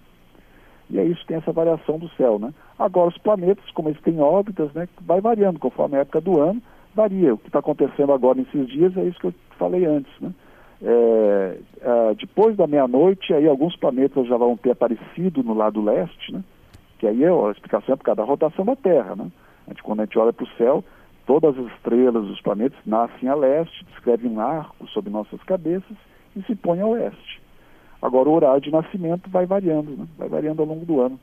E 0.90 1.00
é 1.00 1.06
isso, 1.06 1.26
tem 1.26 1.38
essa 1.38 1.52
variação 1.52 1.98
do 1.98 2.10
céu, 2.10 2.38
né? 2.38 2.54
Agora, 2.78 3.08
os 3.08 3.18
planetas, 3.18 3.70
como 3.72 3.90
eles 3.90 4.02
têm 4.02 4.20
órbitas, 4.20 4.72
né, 4.74 4.88
vai 5.02 5.22
variando 5.22 5.58
conforme 5.58 5.96
a 5.96 6.02
época 6.02 6.20
do 6.20 6.40
ano, 6.40 6.62
varia. 6.94 7.34
O 7.34 7.38
que 7.38 7.48
está 7.48 7.60
acontecendo 7.60 8.12
agora 8.12 8.38
nesses 8.38 8.68
dias 8.68 8.96
é 8.98 9.04
isso 9.04 9.20
que 9.20 9.28
eu 9.28 9.34
falei 9.58 9.86
antes, 9.86 10.12
né? 10.20 10.32
É, 10.86 11.58
ah, 11.82 12.14
depois 12.20 12.58
da 12.58 12.68
meia-noite, 12.68 13.34
aí 13.34 13.48
alguns 13.48 13.76
planetas 13.78 14.28
já 14.28 14.36
vão 14.36 14.58
ter 14.58 14.72
aparecido 14.72 15.42
no 15.42 15.54
lado 15.54 15.82
leste, 15.82 16.34
né? 16.34 16.44
Que 17.00 17.08
aí 17.08 17.24
é 17.24 17.30
a 17.30 17.52
explicação 17.52 17.94
é 17.94 17.96
por 17.96 18.04
causa 18.04 18.22
da 18.22 18.28
rotação 18.28 18.66
da 18.66 18.76
Terra, 18.76 19.16
né? 19.16 19.32
A 19.66 19.70
gente, 19.70 19.82
quando 19.82 20.02
a 20.02 20.06
gente 20.06 20.20
olha 20.20 20.34
para 20.34 20.44
o 20.44 20.58
céu, 20.58 20.84
todas 21.26 21.58
as 21.58 21.72
estrelas, 21.74 22.26
os 22.26 22.42
planetas 22.42 22.78
nascem 22.86 23.30
a 23.30 23.36
leste, 23.36 23.86
descrevem 23.86 24.32
um 24.32 24.42
arco 24.42 24.86
sobre 24.90 25.10
nossas 25.10 25.42
cabeças 25.44 25.96
e 26.36 26.44
se 26.44 26.54
põem 26.54 26.82
a 26.82 26.88
oeste. 26.88 27.42
Agora, 28.02 28.28
o 28.28 28.34
horário 28.34 28.62
de 28.62 28.70
nascimento 28.70 29.30
vai 29.30 29.46
variando, 29.46 29.92
né? 29.92 30.06
vai 30.18 30.28
variando 30.28 30.62
ao 30.62 30.68
longo 30.68 30.86
do 30.86 31.00
ano. 31.00 31.18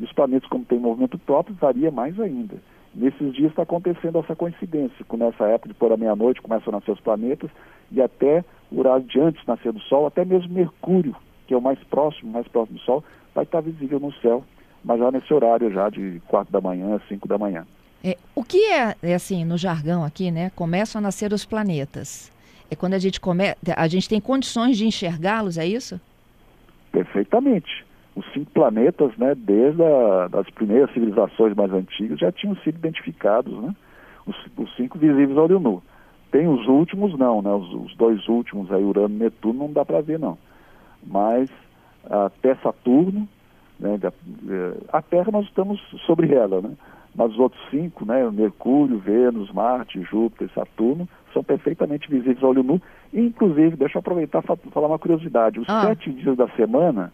E 0.00 0.04
os 0.04 0.12
planetas, 0.12 0.48
como 0.48 0.64
têm 0.64 0.78
movimento 0.78 1.16
próprio, 1.18 1.54
varia 1.54 1.92
mais 1.92 2.18
ainda. 2.18 2.56
Nesses 2.98 3.32
dias 3.32 3.50
está 3.50 3.62
acontecendo 3.62 4.18
essa 4.18 4.34
coincidência, 4.34 5.04
com 5.06 5.16
nessa 5.16 5.44
época, 5.44 5.68
depois 5.68 5.88
da 5.88 5.96
meia-noite, 5.96 6.42
começam 6.42 6.74
a 6.74 6.78
nascer 6.78 6.90
os 6.90 6.98
planetas, 6.98 7.48
e 7.92 8.02
até 8.02 8.44
o 8.72 8.80
horário 8.80 9.04
de 9.04 9.20
antes 9.20 9.40
de 9.40 9.46
nascer 9.46 9.72
do 9.72 9.78
Sol, 9.82 10.04
até 10.04 10.24
mesmo 10.24 10.52
Mercúrio, 10.52 11.14
que 11.46 11.54
é 11.54 11.56
o 11.56 11.62
mais 11.62 11.78
próximo, 11.84 12.32
mais 12.32 12.48
próximo 12.48 12.76
do 12.76 12.84
Sol, 12.84 13.04
vai 13.32 13.44
estar 13.44 13.60
visível 13.60 14.00
no 14.00 14.12
céu, 14.14 14.42
mas 14.84 14.98
já 14.98 15.12
nesse 15.12 15.32
horário 15.32 15.72
já 15.72 15.88
de 15.88 16.20
quatro 16.26 16.52
da 16.52 16.60
manhã, 16.60 17.00
cinco 17.08 17.28
da 17.28 17.38
manhã. 17.38 17.64
É, 18.02 18.16
o 18.34 18.42
que 18.42 18.64
é, 18.64 18.96
é 19.00 19.14
assim, 19.14 19.44
no 19.44 19.56
jargão 19.56 20.02
aqui, 20.02 20.32
né? 20.32 20.50
Começam 20.56 20.98
a 20.98 21.02
nascer 21.02 21.32
os 21.32 21.44
planetas. 21.44 22.32
É 22.68 22.74
quando 22.74 22.94
a 22.94 22.98
gente 22.98 23.20
come... 23.20 23.54
a 23.76 23.86
gente 23.86 24.08
tem 24.08 24.20
condições 24.20 24.76
de 24.76 24.84
enxergá-los, 24.84 25.56
é 25.56 25.64
isso? 25.64 26.00
Perfeitamente. 26.90 27.86
Os 28.18 28.32
cinco 28.32 28.50
planetas, 28.50 29.16
né, 29.16 29.32
desde 29.36 29.80
a, 29.82 30.26
das 30.28 30.50
primeiras 30.50 30.92
civilizações 30.92 31.54
mais 31.54 31.72
antigas, 31.72 32.18
já 32.18 32.32
tinham 32.32 32.56
sido 32.56 32.76
identificados, 32.76 33.52
né? 33.62 33.72
Os, 34.26 34.36
os 34.56 34.74
cinco 34.74 34.98
visíveis 34.98 35.38
ao 35.38 35.44
olho 35.44 35.60
nu. 35.60 35.82
Tem 36.32 36.48
os 36.48 36.66
últimos, 36.66 37.16
não, 37.16 37.40
né? 37.40 37.50
Os, 37.52 37.72
os 37.72 37.94
dois 37.96 38.26
últimos, 38.26 38.72
aí 38.72 38.82
Urano 38.82 39.14
e 39.14 39.18
Netuno, 39.18 39.60
não 39.60 39.72
dá 39.72 39.84
para 39.84 40.00
ver, 40.00 40.18
não. 40.18 40.36
Mas 41.06 41.48
até 42.10 42.56
Saturno, 42.56 43.28
né, 43.78 43.98
eh, 44.02 44.76
a 44.92 45.00
Terra 45.00 45.30
nós 45.30 45.46
estamos 45.46 45.80
sobre 46.04 46.34
ela, 46.34 46.60
né? 46.60 46.72
Mas 47.14 47.32
os 47.32 47.38
outros 47.38 47.60
cinco, 47.70 48.04
né, 48.04 48.28
Mercúrio, 48.30 48.98
Vênus, 48.98 49.50
Marte, 49.52 50.02
Júpiter, 50.02 50.50
Saturno, 50.54 51.08
são 51.32 51.42
perfeitamente 51.44 52.10
visíveis 52.10 52.42
ao 52.42 52.50
olho 52.50 52.62
nu. 52.62 52.82
E, 53.12 53.20
inclusive, 53.20 53.76
deixa 53.76 53.98
eu 53.98 54.00
aproveitar 54.00 54.42
para 54.42 54.56
falar 54.56 54.88
uma 54.88 54.98
curiosidade. 54.98 55.60
Os 55.60 55.68
Ah. 55.68 55.82
sete 55.86 56.10
dias 56.10 56.36
da 56.36 56.48
semana, 56.48 57.12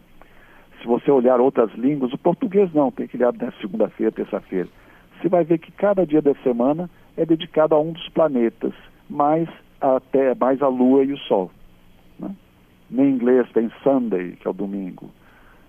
se 0.84 0.88
você 0.88 1.10
olhar 1.10 1.40
outras 1.40 1.72
línguas, 1.72 2.12
o 2.12 2.18
português 2.18 2.70
não, 2.74 2.90
tem 2.90 3.06
que 3.08 3.16
olhar 3.16 3.32
na 3.32 3.50
segunda-feira, 3.52 4.12
terça-feira. 4.12 4.68
Você 5.18 5.30
vai 5.30 5.42
ver 5.42 5.56
que 5.56 5.72
cada 5.72 6.04
dia 6.06 6.20
da 6.20 6.34
semana 6.42 6.90
é 7.16 7.24
dedicado 7.24 7.74
a 7.74 7.80
um 7.80 7.92
dos 7.92 8.06
planetas, 8.10 8.74
mais 9.08 9.48
até 9.80 10.34
mais 10.34 10.60
a 10.60 10.68
Lua 10.68 11.02
e 11.02 11.12
o 11.14 11.18
Sol. 11.20 11.50
né? 12.18 12.30
Em 12.92 13.00
inglês 13.14 13.50
tem 13.54 13.70
Sunday, 13.82 14.32
que 14.32 14.46
é 14.46 14.50
o 14.50 14.54
domingo, 14.54 15.10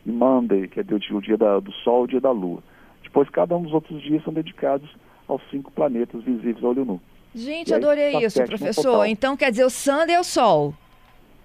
e 0.06 0.12
Monday, 0.12 0.68
que 0.68 0.82
é 0.82 0.84
o 0.84 1.22
dia- 1.22 1.38
da- 1.38 1.60
do 1.62 1.72
Sol 1.72 2.02
e 2.02 2.04
o 2.04 2.08
dia 2.08 2.22
da 2.22 2.32
Lua. 2.32 2.62
Depois, 3.02 3.30
cada 3.30 3.56
um 3.56 3.64
dos 3.64 3.72
outros 3.74 4.02
dias 4.04 4.22
são 4.26 4.34
dedicados 4.34 4.90
aos 5.30 5.42
cinco 5.50 5.72
planetas 5.72 6.22
visíveis 6.24 6.62
ao 6.62 6.72
olho 6.72 6.84
nu. 6.84 7.02
Gente, 7.34 7.74
aí, 7.74 7.80
adorei 7.80 8.12
tá 8.12 8.22
isso, 8.22 8.44
professor. 8.44 8.84
total. 8.84 9.06
Então 9.06 9.38
quer 9.38 9.50
dizer, 9.52 9.64
o 9.64 9.70
Sunday 9.70 10.16
é 10.16 10.20
o 10.20 10.24
Sol. 10.26 10.74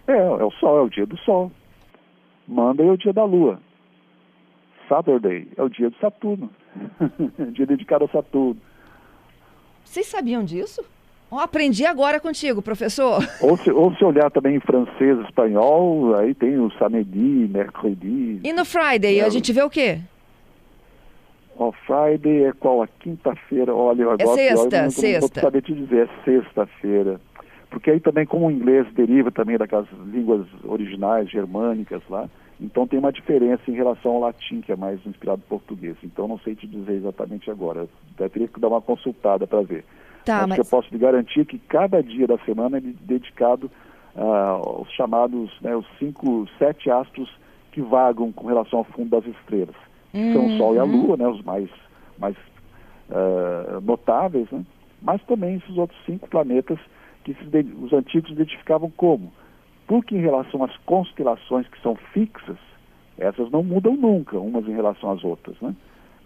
É, 0.09 0.17
é 0.17 0.45
o 0.45 0.51
Sol, 0.51 0.79
é 0.79 0.81
o 0.83 0.89
dia 0.89 1.07
do 1.07 1.17
Sol. 1.19 1.53
Monday 2.51 2.89
é 2.89 2.91
o 2.91 2.97
dia 2.97 3.13
da 3.13 3.25
Lua. 3.25 3.61
Saturday 4.89 5.47
é 5.57 5.63
o 5.63 5.69
dia 5.69 5.89
do 5.89 5.97
Saturno. 5.99 6.51
dia 7.53 7.65
dedicado 7.65 8.05
a 8.05 8.09
Saturno. 8.09 8.61
Vocês 9.85 10.07
sabiam 10.07 10.45
disso? 10.45 10.85
Ó, 11.31 11.39
aprendi 11.39 11.87
agora 11.87 12.19
contigo, 12.19 12.61
professor. 12.61 13.23
Ou 13.41 13.57
se, 13.57 13.71
ou 13.71 13.95
se 13.95 14.05
olhar 14.05 14.33
também 14.33 14.57
em 14.57 14.61
francês, 14.61 15.17
espanhol, 15.21 16.17
aí 16.17 16.35
tem 16.35 16.59
o 16.59 16.73
samedi, 16.73 17.49
mercredi. 17.49 18.41
E 18.43 18.53
no 18.53 18.65
Friday, 18.65 19.21
É, 19.21 19.25
a 19.25 19.29
gente 19.29 19.53
vê 19.53 19.63
o 19.63 19.71
quê? 19.71 20.01
Ó, 21.57 21.71
Friday 21.71 22.47
é 22.47 22.53
qual? 22.53 22.83
A 22.83 22.89
quinta-feira, 22.89 23.73
olha, 23.73 24.03
é 24.03 24.07
agora 24.07 24.35
sexta, 24.35 24.77
eu 24.77 24.83
não, 24.83 24.91
sexta. 24.91 25.21
Não 25.21 25.29
vou 25.29 25.41
saber 25.43 25.63
te 25.63 25.73
dizer, 25.73 26.09
é 26.09 26.25
sexta-feira. 26.25 27.21
Porque 27.71 27.93
aí 27.93 28.01
também, 28.01 28.27
como 28.27 28.49
o 28.49 28.51
inglês 28.51 28.93
deriva 28.95 29.31
também 29.31 29.57
daquelas 29.57 29.87
línguas 30.13 30.45
originais, 30.65 31.31
germânicas 31.31 32.03
lá, 32.11 32.29
então 32.61 32.87
tem 32.87 32.99
uma 32.99 33.13
diferença 33.13 33.63
em 33.69 33.75
relação 33.75 34.13
ao 34.13 34.21
latim, 34.21 34.61
que 34.61 34.71
é 34.71 34.77
mais 34.77 35.05
inspirado 35.07 35.43
em 35.45 35.49
português. 35.49 35.97
Então 36.05 36.29
não 36.29 36.39
sei 36.39 36.55
te 36.55 36.67
dizer 36.67 36.93
exatamente 36.93 37.51
agora. 37.51 37.89
Eu 38.19 38.31
teria 38.31 38.49
que 38.49 38.61
dar 38.61 38.69
uma 38.69 38.83
consultada 38.83 39.47
para 39.47 39.63
ver. 39.63 39.85
Tá, 40.25 40.41
mas, 40.41 40.51
mas... 40.51 40.59
eu 40.59 40.65
posso 40.67 40.89
te 40.89 40.99
garantir 40.99 41.47
que 41.47 41.59
cada 41.59 42.03
dia 42.03 42.27
da 42.27 42.39
semana 42.39 42.79
é 42.79 42.81
dedicado 42.81 43.71
uh, 44.15 44.21
aos 44.21 44.91
chamados, 44.93 45.51
né, 45.61 45.75
os 45.75 45.87
cinco, 45.99 46.47
sete 46.59 46.91
astros 46.91 47.31
que 47.73 47.81
vagam 47.81 48.31
com 48.33 48.47
relação 48.47 48.81
ao 48.81 48.85
fundo 48.85 49.11
das 49.11 49.25
estrelas. 49.27 49.77
Uhum. 50.13 50.33
São 50.33 50.47
o 50.47 50.59
Sol 50.59 50.75
e 50.75 50.79
a 50.79 50.85
Lua, 50.85 51.17
né, 51.17 51.27
os 51.27 51.43
mais, 51.43 51.71
mais 52.19 52.37
uh, 53.09 53.81
notáveis, 53.83 54.51
né? 54.51 54.65
mas 55.01 55.23
também 55.23 55.57
esses 55.57 55.77
outros 55.79 55.99
cinco 56.05 56.29
planetas 56.29 56.79
que 57.25 57.35
os 57.81 57.93
antigos 57.93 58.31
identificavam 58.31 58.91
como. 58.91 59.33
Porque 59.91 60.15
em 60.15 60.21
relação 60.21 60.63
às 60.63 60.77
constelações 60.87 61.67
que 61.67 61.83
são 61.83 61.97
fixas, 61.97 62.57
essas 63.19 63.51
não 63.51 63.65
mudam 63.65 63.97
nunca, 63.97 64.39
umas 64.39 64.65
em 64.69 64.73
relação 64.73 65.11
às 65.11 65.25
outras. 65.25 65.61
Né? 65.61 65.75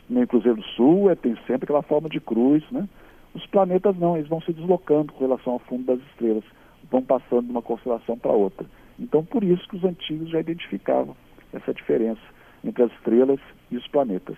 No 0.06 0.26
Cruzeiro 0.26 0.58
do 0.58 0.64
Sul 0.76 1.10
é, 1.10 1.14
tem 1.14 1.34
sempre 1.46 1.64
aquela 1.64 1.80
forma 1.80 2.10
de 2.10 2.20
cruz. 2.20 2.62
Né? 2.70 2.86
Os 3.32 3.46
planetas 3.46 3.96
não, 3.96 4.18
eles 4.18 4.28
vão 4.28 4.42
se 4.42 4.52
deslocando 4.52 5.14
com 5.14 5.24
relação 5.24 5.54
ao 5.54 5.58
fundo 5.60 5.84
das 5.84 5.98
estrelas, 6.10 6.44
vão 6.90 7.00
passando 7.00 7.46
de 7.46 7.52
uma 7.52 7.62
constelação 7.62 8.18
para 8.18 8.32
outra. 8.32 8.66
Então, 9.00 9.24
por 9.24 9.42
isso 9.42 9.66
que 9.66 9.76
os 9.76 9.84
antigos 9.84 10.28
já 10.28 10.40
identificavam 10.40 11.16
essa 11.50 11.72
diferença 11.72 12.20
entre 12.62 12.82
as 12.82 12.92
estrelas 12.92 13.40
e 13.70 13.78
os 13.78 13.88
planetas, 13.88 14.36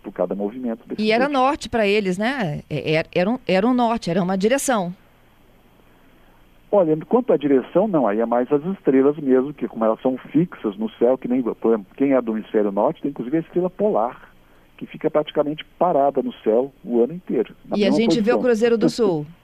por 0.00 0.12
cada 0.12 0.36
movimento. 0.36 0.84
E 0.96 1.10
era 1.10 1.28
norte 1.28 1.68
para 1.68 1.88
eles, 1.88 2.16
né? 2.16 2.62
Era, 2.70 3.00
é, 3.00 3.04
era, 3.12 3.30
um, 3.30 3.38
era 3.48 3.66
um 3.66 3.74
norte, 3.74 4.12
era 4.12 4.22
uma 4.22 4.38
direção. 4.38 4.94
Olha, 6.76 6.96
quanto 7.06 7.32
à 7.32 7.36
direção, 7.36 7.86
não, 7.86 8.04
aí 8.04 8.18
é 8.18 8.26
mais 8.26 8.50
as 8.50 8.60
estrelas 8.64 9.16
mesmo, 9.16 9.54
que 9.54 9.68
como 9.68 9.84
elas 9.84 10.00
são 10.00 10.18
fixas 10.18 10.76
no 10.76 10.90
céu, 10.98 11.16
que 11.16 11.28
nem, 11.28 11.40
por 11.40 11.68
exemplo, 11.68 11.86
quem 11.96 12.14
é 12.14 12.20
do 12.20 12.36
hemisfério 12.36 12.72
norte 12.72 13.00
tem 13.00 13.12
inclusive 13.12 13.36
a 13.36 13.40
estrela 13.40 13.70
polar, 13.70 14.32
que 14.76 14.84
fica 14.84 15.08
praticamente 15.08 15.64
parada 15.78 16.20
no 16.20 16.32
céu 16.42 16.72
o 16.84 17.00
ano 17.00 17.12
inteiro. 17.12 17.54
E 17.76 17.86
a 17.86 17.92
gente 17.92 18.16
posição. 18.16 18.24
vê 18.24 18.32
o 18.32 18.40
Cruzeiro 18.40 18.76
do 18.76 18.90
Sul. 18.90 19.24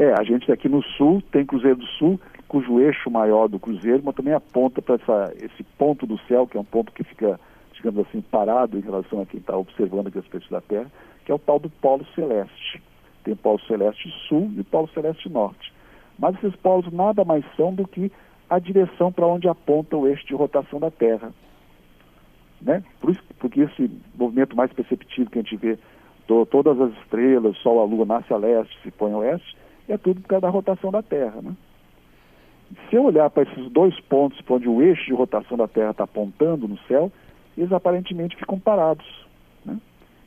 É, 0.00 0.12
a 0.12 0.22
gente 0.22 0.52
aqui 0.52 0.68
no 0.68 0.80
sul 0.80 1.20
tem 1.32 1.44
Cruzeiro 1.44 1.74
do 1.74 1.86
Sul, 1.98 2.20
cujo 2.46 2.78
eixo 2.78 3.10
maior 3.10 3.48
do 3.48 3.58
Cruzeiro, 3.58 4.00
mas 4.04 4.14
também 4.14 4.32
aponta 4.32 4.80
para 4.80 5.32
esse 5.34 5.64
ponto 5.76 6.06
do 6.06 6.16
céu, 6.28 6.46
que 6.46 6.56
é 6.56 6.60
um 6.60 6.64
ponto 6.64 6.92
que 6.92 7.02
fica, 7.02 7.40
digamos 7.74 8.06
assim, 8.06 8.20
parado 8.20 8.78
em 8.78 8.80
relação 8.80 9.20
a 9.20 9.26
quem 9.26 9.40
está 9.40 9.56
observando 9.56 10.06
aqui 10.06 10.20
as 10.20 10.24
pessoas 10.24 10.50
da 10.52 10.60
Terra, 10.60 10.86
que 11.24 11.32
é 11.32 11.34
o 11.34 11.38
tal 11.40 11.58
do 11.58 11.68
Polo 11.68 12.06
Celeste. 12.14 12.80
Tem 13.24 13.34
o 13.34 13.36
Polo 13.36 13.58
Celeste 13.62 14.08
Sul 14.28 14.52
e 14.56 14.60
o 14.60 14.64
Polo 14.64 14.88
Celeste 14.94 15.28
Norte. 15.28 15.72
Mas 16.18 16.34
esses 16.36 16.56
polos 16.56 16.92
nada 16.92 17.24
mais 17.24 17.44
são 17.56 17.72
do 17.72 17.86
que 17.86 18.10
a 18.50 18.58
direção 18.58 19.12
para 19.12 19.26
onde 19.26 19.48
aponta 19.48 19.96
o 19.96 20.06
eixo 20.06 20.26
de 20.26 20.34
rotação 20.34 20.80
da 20.80 20.90
Terra. 20.90 21.32
Né? 22.60 22.82
Por 23.00 23.10
isso, 23.10 23.22
porque 23.38 23.60
esse 23.60 23.90
movimento 24.14 24.56
mais 24.56 24.72
perceptível 24.72 25.30
que 25.30 25.38
a 25.38 25.42
gente 25.42 25.56
vê, 25.56 25.78
to, 26.26 26.46
todas 26.46 26.80
as 26.80 26.92
estrelas, 26.98 27.56
Sol, 27.58 27.80
a 27.80 27.84
Lua 27.84 28.04
nasce 28.04 28.32
a 28.32 28.36
leste, 28.36 28.76
se 28.82 28.90
põe 28.90 29.12
a 29.12 29.18
oeste, 29.18 29.56
é 29.88 29.96
tudo 29.96 30.20
por 30.20 30.28
causa 30.28 30.42
da 30.42 30.50
rotação 30.50 30.90
da 30.90 31.02
Terra. 31.02 31.40
Né? 31.40 31.52
Se 32.88 32.96
eu 32.96 33.04
olhar 33.04 33.30
para 33.30 33.44
esses 33.44 33.70
dois 33.70 33.98
pontos 34.00 34.40
para 34.40 34.56
onde 34.56 34.68
o 34.68 34.82
eixo 34.82 35.04
de 35.06 35.14
rotação 35.14 35.56
da 35.56 35.68
Terra 35.68 35.92
está 35.92 36.04
apontando 36.04 36.66
no 36.66 36.78
céu, 36.80 37.12
eles 37.56 37.72
aparentemente 37.72 38.36
ficam 38.36 38.58
parados. 38.58 39.06
Né? 39.64 39.78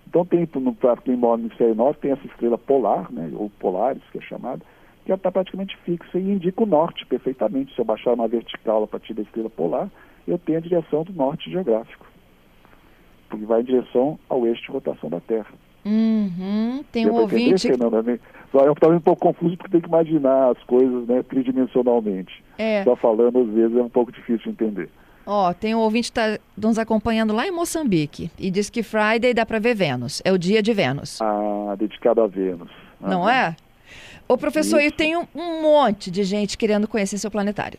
Então 0.08 0.26
tem, 0.26 0.46
para 0.46 0.98
quem 0.98 1.16
mora 1.16 1.38
no 1.38 1.46
hemisfério 1.46 1.76
norte, 1.76 2.02
tem 2.02 2.12
essa 2.12 2.26
estrela 2.26 2.58
polar, 2.58 3.12
né, 3.12 3.30
ou 3.34 3.50
polares, 3.50 4.02
que 4.12 4.18
é 4.18 4.22
chamada, 4.22 4.62
que 5.06 5.12
está 5.12 5.32
praticamente 5.32 5.78
fixa 5.78 6.18
e 6.18 6.32
indica 6.32 6.64
o 6.64 6.66
norte 6.66 7.06
perfeitamente. 7.06 7.74
Se 7.74 7.82
eu 7.82 7.86
baixar 7.86 8.14
uma 8.14 8.28
vertical 8.28 8.84
a 8.84 8.88
partir 8.88 9.14
da 9.14 9.22
estrela 9.22 9.50
polar, 9.50 9.90
eu 10.28 10.38
tenho 10.38 10.60
a 10.60 10.62
direção 10.62 11.04
do 11.04 11.14
norte 11.14 11.50
geográfico, 11.50 12.06
porque 13.30 13.46
vai 13.46 13.62
em 13.62 13.66
direção 13.66 14.20
ao 14.30 14.46
eixo 14.46 14.62
de 14.64 14.72
rotação 14.72 15.10
da 15.10 15.20
Terra. 15.20 15.52
Uhum, 15.84 16.84
tem 16.92 17.10
um 17.10 17.16
ouvinte... 17.16 17.68
Fernanda, 17.68 18.20
eu 18.54 18.74
estava 18.74 18.94
um 18.94 19.00
pouco 19.00 19.22
confuso 19.22 19.58
porque 19.58 19.72
tem 19.72 19.82
que 19.82 19.88
imaginar 19.88 20.52
as 20.52 20.64
coisas 20.66 21.08
né, 21.08 21.24
tridimensionalmente. 21.24 22.44
É. 22.58 22.84
Só 22.84 22.96
falando, 22.96 23.40
às 23.40 23.50
vezes, 23.50 23.76
é 23.76 23.82
um 23.82 23.90
pouco 23.90 24.12
difícil 24.12 24.40
de 24.40 24.50
entender. 24.50 24.90
Ó, 25.26 25.50
oh, 25.50 25.54
tem 25.54 25.74
um 25.74 25.80
ouvinte 25.80 26.12
que 26.12 26.20
está 26.20 26.40
nos 26.58 26.78
acompanhando 26.78 27.34
lá 27.34 27.48
em 27.48 27.52
Moçambique 27.52 28.30
e 28.38 28.52
diz 28.52 28.70
que 28.70 28.84
Friday 28.84 29.34
dá 29.34 29.46
para 29.46 29.60
ver 29.60 29.76
Vênus. 29.76 30.22
É 30.26 30.32
o 30.32 30.38
dia 30.38 30.62
de 30.62 30.74
Vênus. 30.74 31.22
Ah, 31.22 31.76
dedicado 31.78 32.22
a 32.22 32.28
Vênus. 32.28 32.70
Não 33.00 33.30
é? 33.30 33.56
Ô, 34.32 34.38
professor, 34.38 34.80
Isso. 34.80 34.88
eu 34.88 34.92
tenho 34.94 35.28
um 35.36 35.62
monte 35.62 36.10
de 36.10 36.24
gente 36.24 36.58
querendo 36.58 36.88
conhecer 36.88 37.18
seu 37.18 37.30
planetário. 37.30 37.78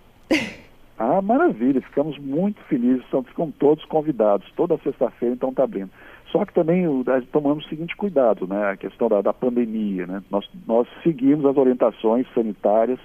Ah, 0.99 1.23
maravilha, 1.23 1.81
ficamos 1.81 2.19
muito 2.19 2.61
felizes, 2.65 3.03
estão, 3.05 3.23
ficam 3.23 3.51
todos 3.51 3.83
convidados, 3.87 4.47
toda 4.55 4.77
sexta-feira 4.85 5.35
então 5.35 5.49
está 5.49 5.65
abrindo. 5.65 5.91
Só 6.31 6.45
que 6.45 6.53
também 6.53 6.85
tomamos 7.33 7.65
o 7.65 7.69
seguinte 7.71 7.97
cuidado, 7.97 8.47
né, 8.47 8.71
a 8.71 8.77
questão 8.77 9.09
da, 9.09 9.23
da 9.23 9.33
pandemia, 9.33 10.07
né, 10.07 10.23
nós, 10.31 10.49
nós 10.67 10.87
seguimos 11.03 11.47
as 11.47 11.57
orientações 11.57 12.27
sanitárias 12.35 13.01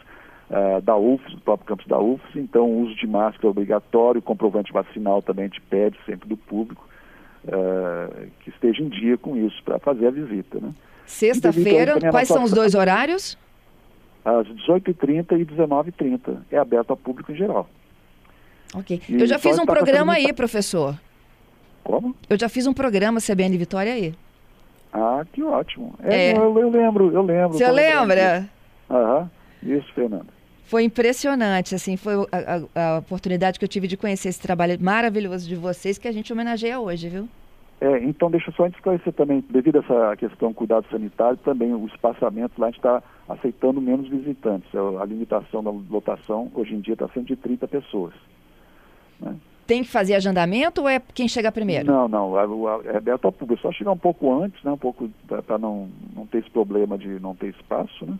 uh, 0.51 0.81
da 0.81 0.97
UFS, 0.97 1.33
do 1.33 1.41
próprio 1.41 1.67
campus 1.69 1.87
da 1.87 1.99
UFS, 1.99 2.35
então 2.35 2.69
o 2.69 2.81
uso 2.81 2.95
de 2.95 3.07
máscara 3.07 3.47
é 3.47 3.49
obrigatório, 3.49 4.21
comprovante 4.21 4.73
vacinal 4.73 5.21
também 5.21 5.45
a 5.45 5.47
gente 5.47 5.61
pede 5.61 5.97
sempre 6.05 6.27
do 6.27 6.35
público 6.35 6.85
uh, 7.45 8.27
que 8.41 8.49
esteja 8.49 8.83
em 8.83 8.89
dia 8.89 9.17
com 9.17 9.37
isso, 9.37 9.63
para 9.63 9.79
fazer 9.79 10.07
a 10.07 10.11
visita, 10.11 10.59
né. 10.59 10.71
Sexta-feira, 11.07 11.99
quais 12.11 12.27
são 12.27 12.43
os 12.43 12.51
dois 12.51 12.75
horários? 12.75 13.37
Às 14.23 14.45
18h30 14.47 15.39
e 15.39 15.45
19h30. 15.45 16.37
É 16.51 16.57
aberto 16.57 16.91
ao 16.91 16.97
público 16.97 17.31
em 17.31 17.35
geral. 17.35 17.67
Ok. 18.75 19.01
E 19.07 19.13
Eu 19.13 19.25
já 19.25 19.39
fiz 19.39 19.57
um 19.57 19.65
programa 19.65 20.13
aí, 20.13 20.31
professor. 20.33 20.99
Como? 21.83 22.13
Eu 22.29 22.37
já 22.37 22.49
fiz 22.49 22.67
um 22.67 22.73
programa 22.73 23.21
CBN 23.21 23.57
Vitória 23.57 23.93
aí. 23.93 24.13
Ah, 24.91 25.25
que 25.31 25.41
ótimo. 25.41 25.95
É, 26.03 26.31
é. 26.31 26.37
Eu, 26.37 26.59
eu, 26.59 26.69
lembro, 26.69 27.11
eu 27.13 27.21
lembro. 27.21 27.57
Você 27.57 27.71
lembra? 27.71 28.49
Aham, 28.89 29.29
isso, 29.63 29.87
Fernanda. 29.93 30.27
Foi 30.65 30.83
impressionante, 30.83 31.73
assim, 31.73 31.95
foi 31.95 32.15
a, 32.29 32.61
a, 32.75 32.95
a, 32.95 32.97
oportunidade 32.97 33.57
que 33.57 33.63
eu 33.63 33.69
tive 33.69 33.87
de 33.87 33.95
conhecer 33.95 34.27
esse 34.27 34.41
trabalho 34.41 34.77
maravilhoso 34.81 35.47
de 35.47 35.55
vocês 35.55 35.97
que 35.97 36.09
a 36.09 36.11
gente 36.11 36.33
homenageia 36.33 36.77
hoje, 36.77 37.07
viu? 37.07 37.29
É, 37.79 38.03
então 38.03 38.31
deixa 38.31 38.51
só 38.53 38.65
esclarecer 38.65 39.13
também, 39.13 39.43
devido 39.49 39.77
a 39.77 39.79
essa 39.79 40.15
questão 40.17 40.51
cuidado 40.51 40.87
sanitário, 40.89 41.37
também 41.37 41.73
o 41.75 41.85
espaçamento 41.85 42.59
lá 42.59 42.67
a 42.67 42.69
gente 42.71 42.79
está 42.79 43.03
aceitando 43.29 43.79
menos 43.79 44.09
visitantes. 44.09 44.67
É, 44.73 44.79
a 44.79 45.05
limitação 45.05 45.63
da 45.63 45.69
lotação 45.69 46.51
hoje 46.55 46.73
em 46.73 46.81
dia 46.81 46.93
está 46.93 47.07
sendo 47.09 47.27
de 47.27 47.35
30 47.35 47.67
pessoas. 47.67 48.13
Né? 49.19 49.35
Tem 49.67 49.83
que 49.83 49.89
fazer 49.89 50.15
agendamento 50.15 50.81
ou 50.81 50.89
é 50.89 50.99
quem 51.13 51.27
chega 51.27 51.51
primeiro? 51.51 51.85
Não, 51.85 52.07
não, 52.07 52.39
é 52.39 52.97
aberto 52.97 53.25
ao 53.25 53.31
público. 53.31 53.59
É 53.59 53.61
só 53.61 53.71
chegar 53.71 53.91
um 53.91 53.97
pouco 53.97 54.33
antes, 54.41 54.63
né, 54.63 54.71
um 54.71 54.77
pouco 54.77 55.09
para 55.27 55.57
não, 55.57 55.89
não 56.15 56.25
ter 56.25 56.39
esse 56.39 56.49
problema 56.49 56.97
de 56.97 57.19
não 57.19 57.35
ter 57.35 57.49
espaço, 57.49 58.05
né? 58.05 58.17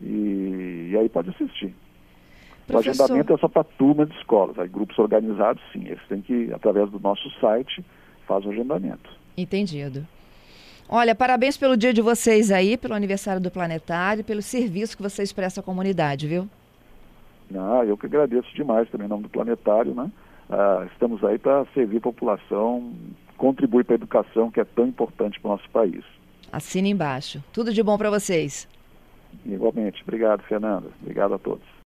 E, 0.00 0.90
e 0.92 0.96
aí 0.96 1.08
pode 1.08 1.28
assistir. 1.30 1.74
O 2.72 2.78
agendamento 2.78 3.32
é 3.32 3.36
só 3.36 3.48
para 3.48 3.64
turma 3.64 4.06
de 4.06 4.16
escolas. 4.16 4.58
Aí 4.58 4.68
grupos 4.68 4.96
organizados, 4.98 5.60
sim, 5.72 5.86
eles 5.86 6.00
têm 6.08 6.22
que, 6.22 6.52
através 6.54 6.88
do 6.88 7.00
nosso 7.00 7.28
site, 7.40 7.84
faz 8.30 8.46
o 8.46 8.50
agendamento. 8.50 9.10
Entendido. 9.36 10.06
Olha, 10.88 11.16
parabéns 11.16 11.56
pelo 11.56 11.76
dia 11.76 11.92
de 11.92 12.00
vocês 12.00 12.52
aí, 12.52 12.76
pelo 12.76 12.94
aniversário 12.94 13.40
do 13.40 13.50
Planetário, 13.50 14.22
pelo 14.22 14.40
serviço 14.40 14.96
que 14.96 15.02
vocês 15.02 15.32
prestam 15.32 15.62
à 15.62 15.64
comunidade, 15.64 16.28
viu? 16.28 16.48
Ah, 17.52 17.84
eu 17.84 17.98
que 17.98 18.06
agradeço 18.06 18.54
demais 18.54 18.88
também 18.88 19.06
em 19.06 19.10
nome 19.10 19.24
do 19.24 19.28
Planetário, 19.28 19.94
né? 19.94 20.08
Ah, 20.48 20.86
estamos 20.92 21.24
aí 21.24 21.38
para 21.38 21.66
servir 21.74 21.96
a 21.96 22.02
população, 22.02 22.92
contribuir 23.36 23.84
para 23.84 23.94
a 23.94 23.98
educação 23.98 24.48
que 24.48 24.60
é 24.60 24.64
tão 24.64 24.86
importante 24.86 25.40
para 25.40 25.48
o 25.48 25.52
nosso 25.52 25.68
país. 25.70 26.04
Assina 26.52 26.86
embaixo. 26.86 27.42
Tudo 27.52 27.72
de 27.72 27.82
bom 27.82 27.98
para 27.98 28.10
vocês. 28.10 28.68
Igualmente. 29.44 30.02
Obrigado, 30.02 30.42
Fernanda. 30.44 30.88
Obrigado 31.02 31.34
a 31.34 31.38
todos. 31.38 31.66